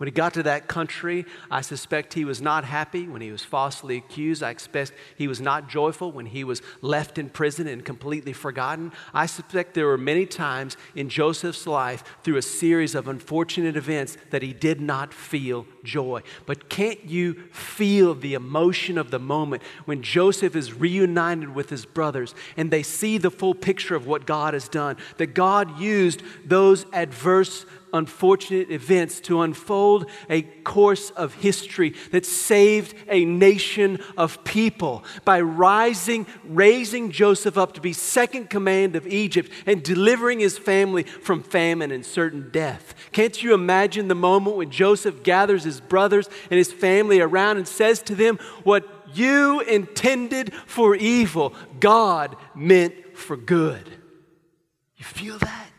When 0.00 0.06
he 0.06 0.12
got 0.12 0.32
to 0.32 0.42
that 0.44 0.66
country, 0.66 1.26
I 1.50 1.60
suspect 1.60 2.14
he 2.14 2.24
was 2.24 2.40
not 2.40 2.64
happy 2.64 3.06
when 3.06 3.20
he 3.20 3.30
was 3.30 3.44
falsely 3.44 3.98
accused. 3.98 4.42
I 4.42 4.48
expect 4.48 4.94
he 5.18 5.28
was 5.28 5.42
not 5.42 5.68
joyful 5.68 6.10
when 6.10 6.24
he 6.24 6.42
was 6.42 6.62
left 6.80 7.18
in 7.18 7.28
prison 7.28 7.66
and 7.66 7.84
completely 7.84 8.32
forgotten. 8.32 8.92
I 9.12 9.26
suspect 9.26 9.74
there 9.74 9.86
were 9.86 9.98
many 9.98 10.24
times 10.24 10.78
in 10.94 11.10
Joseph's 11.10 11.66
life 11.66 12.02
through 12.24 12.38
a 12.38 12.42
series 12.42 12.94
of 12.94 13.08
unfortunate 13.08 13.76
events 13.76 14.16
that 14.30 14.40
he 14.40 14.54
did 14.54 14.80
not 14.80 15.12
feel 15.12 15.66
joy. 15.84 16.22
But 16.46 16.68
can't 16.68 17.04
you 17.04 17.34
feel 17.52 18.14
the 18.14 18.34
emotion 18.34 18.98
of 18.98 19.10
the 19.10 19.18
moment 19.18 19.62
when 19.84 20.02
Joseph 20.02 20.56
is 20.56 20.72
reunited 20.72 21.54
with 21.54 21.70
his 21.70 21.86
brothers 21.86 22.34
and 22.56 22.70
they 22.70 22.82
see 22.82 23.18
the 23.18 23.30
full 23.30 23.54
picture 23.54 23.94
of 23.94 24.06
what 24.06 24.26
God 24.26 24.54
has 24.54 24.68
done? 24.68 24.96
That 25.18 25.34
God 25.34 25.78
used 25.78 26.22
those 26.44 26.86
adverse 26.92 27.66
unfortunate 27.92 28.70
events 28.70 29.20
to 29.20 29.42
unfold 29.42 30.06
a 30.28 30.42
course 30.42 31.10
of 31.10 31.34
history 31.34 31.94
that 32.10 32.26
saved 32.26 32.94
a 33.08 33.24
nation 33.24 33.98
of 34.16 34.42
people 34.44 35.04
by 35.24 35.40
rising, 35.40 36.26
raising 36.44 37.10
Joseph 37.10 37.58
up 37.58 37.74
to 37.74 37.80
be 37.80 37.92
second 37.92 38.50
command 38.50 38.96
of 38.96 39.06
Egypt 39.06 39.50
and 39.66 39.82
delivering 39.82 40.40
his 40.40 40.58
family 40.58 41.02
from 41.02 41.42
famine 41.42 41.90
and 41.90 42.04
certain 42.04 42.50
death. 42.50 42.94
Can't 43.12 43.42
you 43.42 43.54
imagine 43.54 44.08
the 44.08 44.14
moment 44.14 44.56
when 44.56 44.70
Joseph 44.70 45.22
gathers 45.22 45.64
his 45.64 45.69
brothers 45.78 46.30
and 46.50 46.56
his 46.56 46.72
family 46.72 47.20
around 47.20 47.58
and 47.58 47.68
says 47.68 48.02
to 48.04 48.14
them, 48.14 48.38
What 48.64 48.88
you 49.12 49.60
intended 49.60 50.54
for 50.66 50.96
evil, 50.96 51.52
God 51.78 52.34
meant 52.54 53.16
for 53.16 53.36
good? 53.36 53.86
You 54.96 55.04
feel 55.04 55.36
that? 55.36 55.70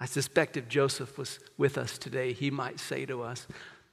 I 0.00 0.06
suspect 0.06 0.56
if 0.56 0.68
Joseph 0.68 1.16
was 1.16 1.38
with 1.56 1.78
us 1.78 1.96
today, 1.96 2.32
he 2.32 2.50
might 2.50 2.80
say 2.80 3.06
to 3.06 3.22
us, 3.22 3.46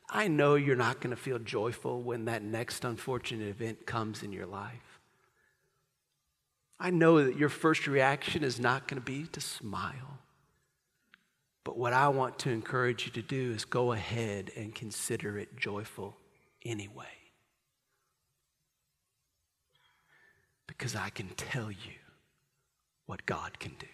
I 0.09 0.27
know 0.27 0.55
you're 0.55 0.75
not 0.75 0.99
going 0.99 1.15
to 1.15 1.21
feel 1.21 1.39
joyful 1.39 2.01
when 2.01 2.25
that 2.25 2.43
next 2.43 2.83
unfortunate 2.83 3.47
event 3.47 3.85
comes 3.85 4.21
in 4.21 4.31
your 4.31 4.45
life. 4.45 4.99
I 6.79 6.89
know 6.89 7.23
that 7.23 7.37
your 7.37 7.49
first 7.49 7.87
reaction 7.87 8.43
is 8.43 8.59
not 8.59 8.87
going 8.87 9.01
to 9.01 9.05
be 9.05 9.25
to 9.27 9.41
smile. 9.41 10.19
But 11.63 11.77
what 11.77 11.93
I 11.93 12.09
want 12.09 12.39
to 12.39 12.49
encourage 12.49 13.05
you 13.05 13.11
to 13.13 13.21
do 13.21 13.51
is 13.51 13.63
go 13.63 13.93
ahead 13.93 14.51
and 14.55 14.75
consider 14.75 15.37
it 15.37 15.55
joyful 15.55 16.17
anyway. 16.65 17.05
Because 20.67 20.95
I 20.95 21.09
can 21.09 21.29
tell 21.29 21.71
you 21.71 21.93
what 23.05 23.25
God 23.25 23.59
can 23.59 23.75
do. 23.79 23.87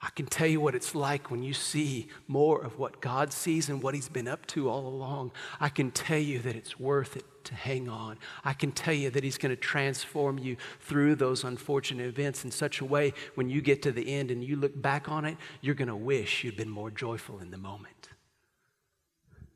I 0.00 0.10
can 0.10 0.26
tell 0.26 0.46
you 0.46 0.60
what 0.60 0.76
it's 0.76 0.94
like 0.94 1.28
when 1.28 1.42
you 1.42 1.52
see 1.52 2.06
more 2.28 2.62
of 2.62 2.78
what 2.78 3.00
God 3.00 3.32
sees 3.32 3.68
and 3.68 3.82
what 3.82 3.94
He's 3.94 4.08
been 4.08 4.28
up 4.28 4.46
to 4.48 4.70
all 4.70 4.86
along. 4.86 5.32
I 5.58 5.68
can 5.68 5.90
tell 5.90 6.18
you 6.18 6.38
that 6.40 6.54
it's 6.54 6.78
worth 6.78 7.16
it 7.16 7.24
to 7.44 7.54
hang 7.56 7.88
on. 7.88 8.18
I 8.44 8.52
can 8.52 8.70
tell 8.70 8.94
you 8.94 9.10
that 9.10 9.24
He's 9.24 9.38
going 9.38 9.50
to 9.50 9.60
transform 9.60 10.38
you 10.38 10.56
through 10.80 11.16
those 11.16 11.42
unfortunate 11.42 12.06
events 12.06 12.44
in 12.44 12.52
such 12.52 12.80
a 12.80 12.84
way 12.84 13.12
when 13.34 13.50
you 13.50 13.60
get 13.60 13.82
to 13.82 13.92
the 13.92 14.14
end 14.14 14.30
and 14.30 14.44
you 14.44 14.54
look 14.54 14.80
back 14.80 15.08
on 15.08 15.24
it, 15.24 15.36
you're 15.62 15.74
going 15.74 15.88
to 15.88 15.96
wish 15.96 16.44
you'd 16.44 16.56
been 16.56 16.70
more 16.70 16.92
joyful 16.92 17.40
in 17.40 17.50
the 17.50 17.58
moment. 17.58 18.10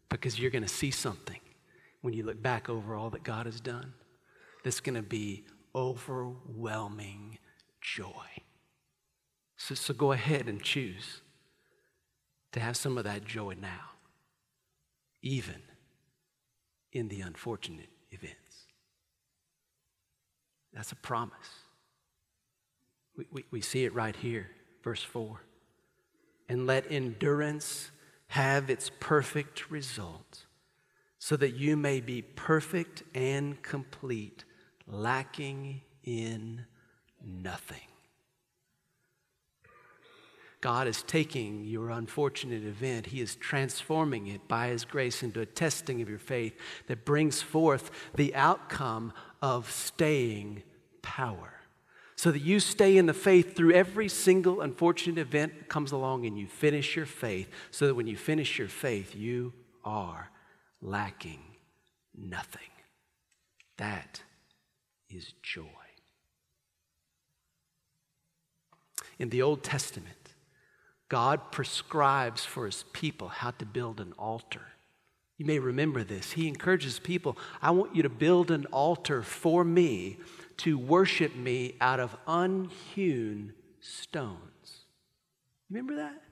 Because 0.08 0.40
you're 0.40 0.50
going 0.50 0.64
to 0.64 0.68
see 0.68 0.90
something 0.90 1.40
when 2.00 2.14
you 2.14 2.24
look 2.24 2.42
back 2.42 2.68
over 2.68 2.96
all 2.96 3.10
that 3.10 3.22
God 3.22 3.46
has 3.46 3.60
done 3.60 3.94
that's 4.64 4.80
going 4.80 4.96
to 4.96 5.02
be 5.02 5.44
overwhelming 5.74 7.38
joy. 7.80 8.41
So, 9.64 9.76
so 9.76 9.94
go 9.94 10.10
ahead 10.10 10.48
and 10.48 10.60
choose 10.60 11.20
to 12.50 12.58
have 12.58 12.76
some 12.76 12.98
of 12.98 13.04
that 13.04 13.24
joy 13.24 13.54
now, 13.60 13.90
even 15.22 15.62
in 16.90 17.06
the 17.06 17.20
unfortunate 17.20 17.88
events. 18.10 18.66
That's 20.74 20.90
a 20.90 20.96
promise. 20.96 21.36
We, 23.16 23.26
we, 23.30 23.44
we 23.52 23.60
see 23.60 23.84
it 23.84 23.94
right 23.94 24.16
here, 24.16 24.50
verse 24.82 25.04
4. 25.04 25.40
And 26.48 26.66
let 26.66 26.90
endurance 26.90 27.92
have 28.26 28.68
its 28.68 28.90
perfect 28.98 29.70
result, 29.70 30.46
so 31.20 31.36
that 31.36 31.54
you 31.54 31.76
may 31.76 32.00
be 32.00 32.20
perfect 32.20 33.04
and 33.14 33.62
complete, 33.62 34.42
lacking 34.88 35.82
in 36.02 36.64
nothing. 37.24 37.91
God 40.62 40.86
is 40.86 41.02
taking 41.02 41.64
your 41.64 41.90
unfortunate 41.90 42.64
event, 42.64 43.06
He 43.06 43.20
is 43.20 43.34
transforming 43.34 44.28
it 44.28 44.46
by 44.48 44.68
His 44.68 44.84
grace 44.84 45.22
into 45.22 45.40
a 45.40 45.46
testing 45.46 46.00
of 46.00 46.08
your 46.08 46.20
faith 46.20 46.56
that 46.86 47.04
brings 47.04 47.42
forth 47.42 47.90
the 48.14 48.34
outcome 48.34 49.12
of 49.42 49.70
staying 49.70 50.62
power. 51.02 51.52
So 52.14 52.30
that 52.30 52.42
you 52.42 52.60
stay 52.60 52.96
in 52.96 53.06
the 53.06 53.12
faith 53.12 53.56
through 53.56 53.72
every 53.72 54.08
single 54.08 54.60
unfortunate 54.60 55.18
event 55.18 55.58
that 55.58 55.68
comes 55.68 55.90
along 55.90 56.26
and 56.26 56.38
you 56.38 56.46
finish 56.46 56.94
your 56.94 57.06
faith, 57.06 57.50
so 57.72 57.88
that 57.88 57.94
when 57.94 58.06
you 58.06 58.16
finish 58.16 58.56
your 58.56 58.68
faith, 58.68 59.16
you 59.16 59.52
are 59.84 60.30
lacking 60.80 61.40
nothing. 62.16 62.60
That 63.78 64.22
is 65.10 65.34
joy. 65.42 65.64
In 69.18 69.30
the 69.30 69.42
Old 69.42 69.64
Testament, 69.64 70.21
God 71.12 71.52
prescribes 71.52 72.42
for 72.42 72.64
his 72.64 72.86
people 72.94 73.28
how 73.28 73.50
to 73.50 73.66
build 73.66 74.00
an 74.00 74.14
altar. 74.18 74.62
You 75.36 75.44
may 75.44 75.58
remember 75.58 76.02
this. 76.02 76.32
He 76.32 76.48
encourages 76.48 76.98
people 76.98 77.36
I 77.60 77.70
want 77.72 77.94
you 77.94 78.02
to 78.02 78.08
build 78.08 78.50
an 78.50 78.64
altar 78.72 79.22
for 79.22 79.62
me 79.62 80.16
to 80.56 80.78
worship 80.78 81.36
me 81.36 81.74
out 81.82 82.00
of 82.00 82.16
unhewn 82.26 83.52
stones. 83.78 84.86
Remember 85.68 85.96
that? 85.96 86.22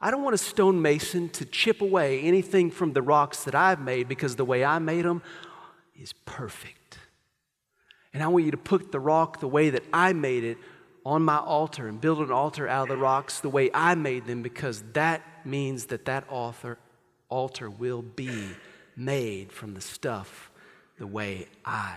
I 0.00 0.10
don't 0.10 0.24
want 0.24 0.34
a 0.34 0.38
stonemason 0.38 1.28
to 1.28 1.44
chip 1.44 1.80
away 1.80 2.22
anything 2.22 2.72
from 2.72 2.94
the 2.94 3.02
rocks 3.02 3.44
that 3.44 3.54
I've 3.54 3.80
made 3.80 4.08
because 4.08 4.34
the 4.34 4.44
way 4.44 4.64
I 4.64 4.80
made 4.80 5.04
them 5.04 5.22
is 5.94 6.14
perfect. 6.24 6.98
And 8.12 8.24
I 8.24 8.26
want 8.26 8.44
you 8.44 8.50
to 8.50 8.56
put 8.56 8.90
the 8.90 8.98
rock 8.98 9.38
the 9.38 9.46
way 9.46 9.70
that 9.70 9.84
I 9.92 10.14
made 10.14 10.42
it 10.42 10.58
on 11.04 11.22
my 11.22 11.38
altar 11.38 11.88
and 11.88 12.00
build 12.00 12.20
an 12.20 12.30
altar 12.30 12.68
out 12.68 12.82
of 12.82 12.88
the 12.88 12.96
rocks 12.96 13.40
the 13.40 13.48
way 13.48 13.70
I 13.72 13.94
made 13.94 14.26
them 14.26 14.42
because 14.42 14.82
that 14.92 15.22
means 15.46 15.86
that 15.86 16.04
that 16.06 16.28
altar, 16.28 16.78
altar 17.28 17.70
will 17.70 18.02
be 18.02 18.50
made 18.96 19.52
from 19.52 19.74
the 19.74 19.80
stuff 19.80 20.50
the 20.98 21.06
way 21.06 21.46
I 21.64 21.96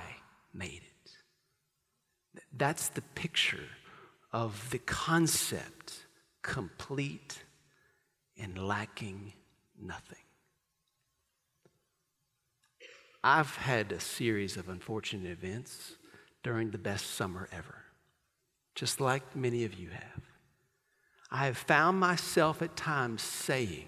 made 0.54 0.82
it. 0.84 2.42
That's 2.56 2.90
the 2.90 3.02
picture 3.02 3.70
of 4.32 4.70
the 4.70 4.80
concept 4.80 6.06
complete 6.42 7.44
and 8.38 8.58
lacking 8.58 9.34
nothing. 9.80 10.18
I've 13.24 13.56
had 13.56 13.92
a 13.92 14.00
series 14.00 14.58
of 14.58 14.68
unfortunate 14.70 15.32
events 15.32 15.96
during 16.44 16.72
the 16.72 16.80
best 16.80 17.12
summer 17.12 17.48
ever, 17.52 17.81
just 18.76 19.02
like 19.02 19.36
many 19.36 19.64
of 19.64 19.74
you 19.74 19.90
have. 19.90 20.24
I 21.30 21.46
have 21.46 21.58
found 21.58 22.00
myself 22.00 22.62
at 22.62 22.76
times 22.76 23.22
saying, 23.22 23.88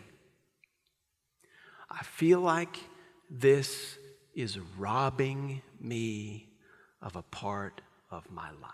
I 1.89 2.04
feel 2.04 2.39
like 2.39 2.80
this 3.30 3.98
is 4.34 4.60
robbing 4.78 5.62
me 5.80 6.50
of 7.02 7.15
a 7.15 7.22
part 7.22 7.82
of 8.10 8.30
my 8.32 8.50
life. 8.62 8.72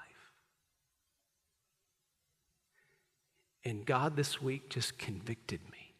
And 3.65 3.85
God 3.85 4.15
this 4.15 4.41
week 4.41 4.69
just 4.69 4.97
convicted 4.97 5.59
me 5.71 5.95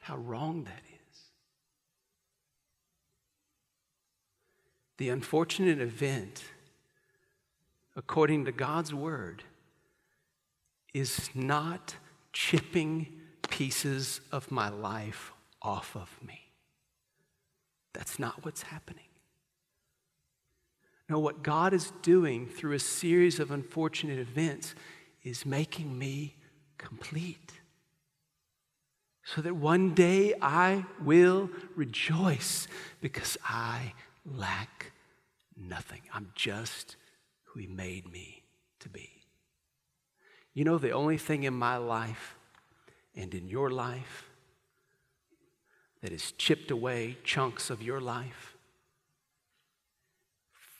how 0.00 0.16
wrong 0.16 0.64
that 0.64 0.82
is. 1.10 1.18
The 4.98 5.10
unfortunate 5.10 5.80
event, 5.80 6.42
according 7.96 8.44
to 8.46 8.52
God's 8.52 8.94
word, 8.94 9.44
is 10.94 11.30
not 11.34 11.96
chipping 12.32 13.08
pieces 13.48 14.20
of 14.30 14.50
my 14.50 14.68
life 14.68 15.32
off 15.60 15.96
of 15.96 16.10
me. 16.26 16.40
That's 17.92 18.18
not 18.18 18.44
what's 18.44 18.62
happening. 18.62 19.04
No, 21.08 21.18
what 21.18 21.42
God 21.42 21.74
is 21.74 21.92
doing 22.02 22.46
through 22.46 22.72
a 22.72 22.78
series 22.78 23.38
of 23.38 23.50
unfortunate 23.50 24.18
events 24.18 24.74
is 25.22 25.44
making 25.44 25.98
me 25.98 26.36
complete. 26.78 27.52
So 29.24 29.40
that 29.42 29.54
one 29.54 29.94
day 29.94 30.34
I 30.40 30.84
will 31.02 31.50
rejoice 31.76 32.66
because 33.00 33.36
I 33.44 33.92
lack 34.24 34.92
nothing. 35.56 36.00
I'm 36.12 36.32
just 36.34 36.96
who 37.52 37.60
He 37.60 37.66
made 37.66 38.10
me 38.10 38.42
to 38.80 38.88
be. 38.88 39.10
You 40.54 40.64
know, 40.64 40.78
the 40.78 40.90
only 40.90 41.16
thing 41.16 41.44
in 41.44 41.54
my 41.54 41.76
life 41.76 42.36
and 43.14 43.34
in 43.34 43.48
your 43.48 43.70
life 43.70 44.28
that 46.02 46.12
has 46.12 46.32
chipped 46.32 46.70
away 46.70 47.18
chunks 47.24 47.70
of 47.70 47.82
your 47.82 48.00
life, 48.00 48.56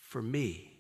for 0.09 0.21
me, 0.21 0.73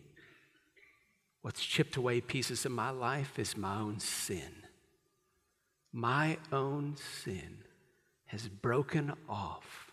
what's 1.41 1.65
chipped 1.65 1.97
away 1.97 2.21
pieces 2.21 2.67
of 2.67 2.73
my 2.73 2.91
life 2.91 3.39
is 3.39 3.57
my 3.57 3.79
own 3.79 3.99
sin. 3.99 4.53
My 5.93 6.39
own 6.51 6.97
sin 6.97 7.59
has 8.27 8.49
broken 8.49 9.13
off 9.29 9.93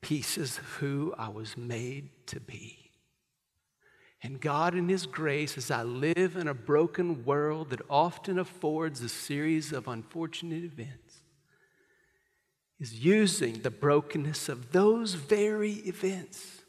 pieces 0.00 0.58
of 0.58 0.64
who 0.64 1.14
I 1.18 1.28
was 1.28 1.56
made 1.56 2.10
to 2.26 2.40
be. 2.40 2.83
And 4.24 4.40
God, 4.40 4.74
in 4.74 4.88
His 4.88 5.04
grace, 5.04 5.58
as 5.58 5.70
I 5.70 5.82
live 5.82 6.34
in 6.36 6.48
a 6.48 6.54
broken 6.54 7.26
world 7.26 7.68
that 7.70 7.82
often 7.90 8.38
affords 8.38 9.02
a 9.02 9.08
series 9.10 9.70
of 9.70 9.86
unfortunate 9.86 10.64
events, 10.64 11.20
is 12.80 13.04
using 13.04 13.60
the 13.60 13.70
brokenness 13.70 14.48
of 14.48 14.72
those 14.72 15.12
very 15.12 15.72
events 15.72 16.62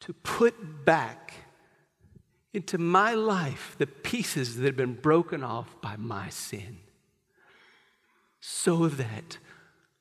to 0.00 0.14
put 0.14 0.86
back 0.86 1.34
into 2.54 2.78
my 2.78 3.12
life 3.12 3.76
the 3.76 3.86
pieces 3.86 4.56
that 4.56 4.64
have 4.64 4.76
been 4.76 4.94
broken 4.94 5.44
off 5.44 5.78
by 5.82 5.96
my 5.96 6.30
sin 6.30 6.78
so 8.40 8.88
that 8.88 9.36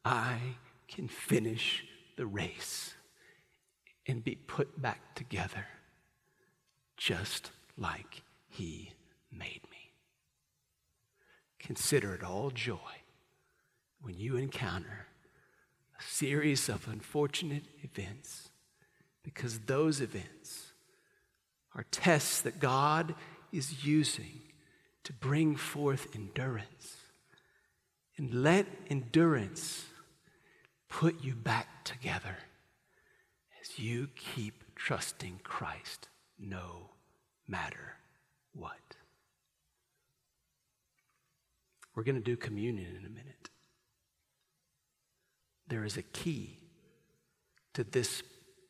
I 0.06 0.38
can 0.88 1.10
finish 1.10 1.84
the 2.16 2.26
race 2.26 2.95
and 4.08 4.24
be 4.24 4.36
put 4.36 4.82
back 4.82 5.16
together 5.16 5.66
just 6.98 7.52
like 7.78 8.24
He 8.48 8.92
made 9.32 9.62
me. 9.72 9.92
Consider 11.60 12.14
it 12.14 12.24
all 12.24 12.52
joy 12.52 12.78
when 14.02 14.18
you 14.18 14.38
encounter 14.38 15.08
a 16.00 16.04
series 16.04 16.70
of 16.70 16.88
unfortunate 16.88 17.64
events 17.82 18.50
because 19.24 19.60
those 19.60 20.02
events 20.02 20.74
are 21.74 21.86
tests 21.90 22.42
that 22.42 22.60
God 22.60 23.16
is 23.52 23.86
using 23.86 24.42
to 25.04 25.14
bring 25.14 25.56
forth 25.56 26.08
endurance. 26.16 26.98
And 28.18 28.44
let 28.44 28.66
endurance 28.90 29.86
put 30.88 31.24
you 31.24 31.34
back 31.34 31.84
together 31.84 32.38
as 33.66 33.80
you 33.80 34.10
keep 34.16 34.64
trusting 34.76 35.40
Christ 35.44 36.08
no 36.40 36.90
matter 37.48 37.96
what. 38.54 38.96
We're 41.96 42.04
going 42.04 42.16
to 42.16 42.22
do 42.22 42.36
communion 42.36 42.96
in 43.00 43.06
a 43.06 43.10
minute. 43.10 43.50
There 45.68 45.86
is 45.86 45.98
a 45.98 46.04
key 46.04 46.58
to 47.74 47.84
this 47.84 48.22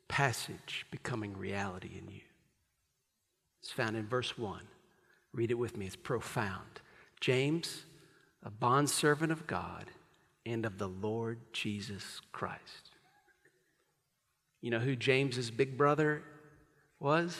passage 0.08 0.86
becoming 0.92 1.36
reality 1.36 1.92
in 1.98 2.10
you. 2.10 2.22
It's 3.62 3.72
found 3.72 3.98
in 3.98 4.08
verse 4.08 4.38
1. 4.38 4.62
Read 5.34 5.52
it 5.52 5.58
with 5.58 5.76
me, 5.76 5.88
it's 5.88 5.96
profound. 5.96 6.82
James, 7.20 7.84
a 8.44 8.52
bondservant 8.52 9.32
of 9.32 9.48
God 9.48 9.86
and 10.46 10.66
of 10.66 10.78
the 10.78 10.88
Lord 10.88 11.40
Jesus 11.52 12.22
Christ. 12.32 12.95
You 14.66 14.72
know 14.72 14.80
who 14.80 14.96
James's 14.96 15.52
big 15.52 15.78
brother 15.78 16.24
was? 17.00 17.38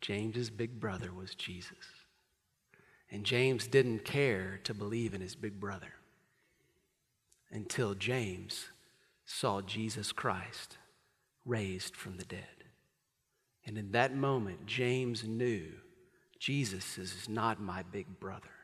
James's 0.00 0.48
big 0.48 0.78
brother 0.78 1.12
was 1.12 1.34
Jesus. 1.34 1.74
And 3.10 3.24
James 3.24 3.66
didn't 3.66 4.04
care 4.04 4.60
to 4.62 4.74
believe 4.74 5.12
in 5.12 5.20
his 5.20 5.34
big 5.34 5.58
brother 5.58 5.92
until 7.50 7.96
James 7.96 8.66
saw 9.26 9.60
Jesus 9.60 10.12
Christ 10.12 10.78
raised 11.44 11.96
from 11.96 12.16
the 12.16 12.26
dead. 12.26 12.62
And 13.66 13.76
in 13.76 13.90
that 13.90 14.14
moment, 14.14 14.66
James 14.66 15.24
knew 15.24 15.64
Jesus 16.38 16.96
is 16.96 17.28
not 17.28 17.60
my 17.60 17.82
big 17.82 18.20
brother. 18.20 18.54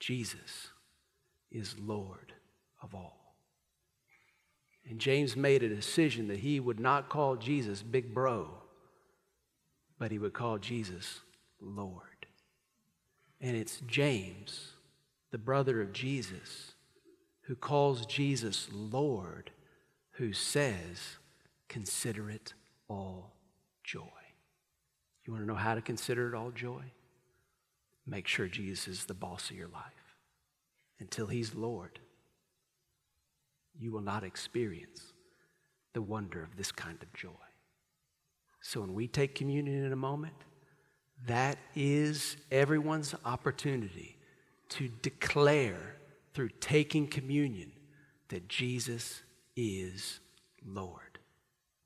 Jesus 0.00 0.68
is 1.50 1.78
Lord 1.78 2.32
of 2.80 2.94
all. 2.94 3.21
And 4.88 4.98
James 4.98 5.36
made 5.36 5.62
a 5.62 5.68
decision 5.68 6.28
that 6.28 6.40
he 6.40 6.60
would 6.60 6.80
not 6.80 7.08
call 7.08 7.36
Jesus 7.36 7.82
big 7.82 8.12
bro, 8.12 8.48
but 9.98 10.10
he 10.10 10.18
would 10.18 10.32
call 10.32 10.58
Jesus 10.58 11.20
Lord. 11.60 12.26
And 13.40 13.56
it's 13.56 13.80
James, 13.86 14.72
the 15.30 15.38
brother 15.38 15.80
of 15.80 15.92
Jesus, 15.92 16.72
who 17.42 17.54
calls 17.54 18.06
Jesus 18.06 18.68
Lord, 18.72 19.50
who 20.12 20.32
says, 20.32 21.18
Consider 21.68 22.30
it 22.30 22.52
all 22.88 23.32
joy. 23.82 24.00
You 25.24 25.32
want 25.32 25.44
to 25.44 25.48
know 25.48 25.54
how 25.54 25.74
to 25.74 25.80
consider 25.80 26.28
it 26.28 26.36
all 26.36 26.50
joy? 26.50 26.82
Make 28.06 28.26
sure 28.26 28.46
Jesus 28.48 28.88
is 28.88 29.04
the 29.06 29.14
boss 29.14 29.50
of 29.50 29.56
your 29.56 29.68
life. 29.68 30.16
Until 31.00 31.26
He's 31.26 31.54
Lord, 31.54 31.98
you 33.78 33.92
will 33.92 34.00
not 34.00 34.24
experience 34.24 35.12
the 35.92 36.02
wonder 36.02 36.42
of 36.42 36.56
this 36.56 36.72
kind 36.72 37.02
of 37.02 37.12
joy. 37.12 37.30
So 38.60 38.80
when 38.80 38.94
we 38.94 39.08
take 39.08 39.34
communion 39.34 39.84
in 39.84 39.92
a 39.92 39.96
moment, 39.96 40.34
that 41.26 41.58
is 41.74 42.36
everyone's 42.50 43.14
opportunity 43.24 44.16
to 44.70 44.88
declare 45.02 45.96
through 46.34 46.50
taking 46.60 47.06
communion 47.06 47.72
that 48.28 48.48
Jesus 48.48 49.22
is 49.56 50.20
Lord. 50.64 51.18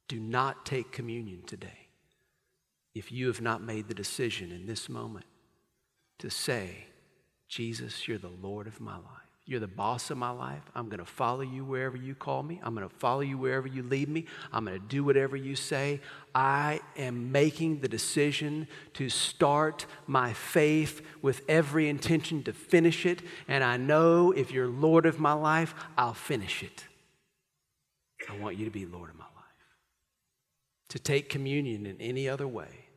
Do 0.08 0.20
not 0.20 0.64
take 0.64 0.92
communion 0.92 1.42
today 1.46 1.88
if 2.94 3.10
you 3.10 3.26
have 3.26 3.40
not 3.40 3.62
made 3.62 3.88
the 3.88 3.94
decision 3.94 4.52
in 4.52 4.66
this 4.66 4.88
moment 4.88 5.26
to 6.18 6.30
say, 6.30 6.86
Jesus, 7.48 8.06
you're 8.06 8.18
the 8.18 8.28
Lord 8.28 8.66
of 8.66 8.80
my 8.80 8.96
life. 8.96 9.25
You're 9.48 9.60
the 9.60 9.68
boss 9.68 10.10
of 10.10 10.18
my 10.18 10.30
life. 10.30 10.62
I'm 10.74 10.88
going 10.88 10.98
to 10.98 11.04
follow 11.04 11.42
you 11.42 11.64
wherever 11.64 11.96
you 11.96 12.16
call 12.16 12.42
me. 12.42 12.60
I'm 12.64 12.74
going 12.74 12.88
to 12.88 12.94
follow 12.96 13.20
you 13.20 13.38
wherever 13.38 13.68
you 13.68 13.84
lead 13.84 14.08
me. 14.08 14.26
I'm 14.52 14.64
going 14.64 14.80
to 14.80 14.84
do 14.84 15.04
whatever 15.04 15.36
you 15.36 15.54
say. 15.54 16.00
I 16.34 16.80
am 16.96 17.30
making 17.30 17.78
the 17.78 17.86
decision 17.86 18.66
to 18.94 19.08
start 19.08 19.86
my 20.08 20.32
faith 20.32 21.00
with 21.22 21.42
every 21.48 21.88
intention 21.88 22.42
to 22.42 22.52
finish 22.52 23.06
it. 23.06 23.22
And 23.46 23.62
I 23.62 23.76
know 23.76 24.32
if 24.32 24.50
you're 24.50 24.66
Lord 24.66 25.06
of 25.06 25.20
my 25.20 25.32
life, 25.32 25.76
I'll 25.96 26.12
finish 26.12 26.64
it. 26.64 26.84
I 28.28 28.36
want 28.38 28.56
you 28.56 28.64
to 28.64 28.72
be 28.72 28.84
Lord 28.84 29.10
of 29.10 29.16
my 29.16 29.26
life. 29.26 29.44
To 30.88 30.98
take 30.98 31.30
communion 31.30 31.86
in 31.86 32.00
any 32.00 32.28
other 32.28 32.48
way 32.48 32.88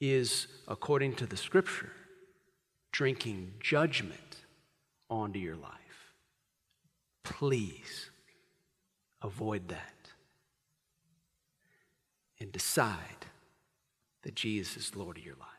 is, 0.00 0.46
according 0.68 1.16
to 1.16 1.26
the 1.26 1.36
scripture, 1.36 1.90
drinking 2.92 3.54
judgment 3.58 4.33
onto 5.14 5.38
your 5.38 5.56
life. 5.56 6.14
Please 7.22 8.10
avoid 9.22 9.68
that 9.68 10.10
and 12.40 12.52
decide 12.52 13.26
that 14.22 14.34
Jesus 14.34 14.76
is 14.76 14.96
Lord 14.96 15.16
of 15.18 15.24
your 15.24 15.36
life. 15.36 15.53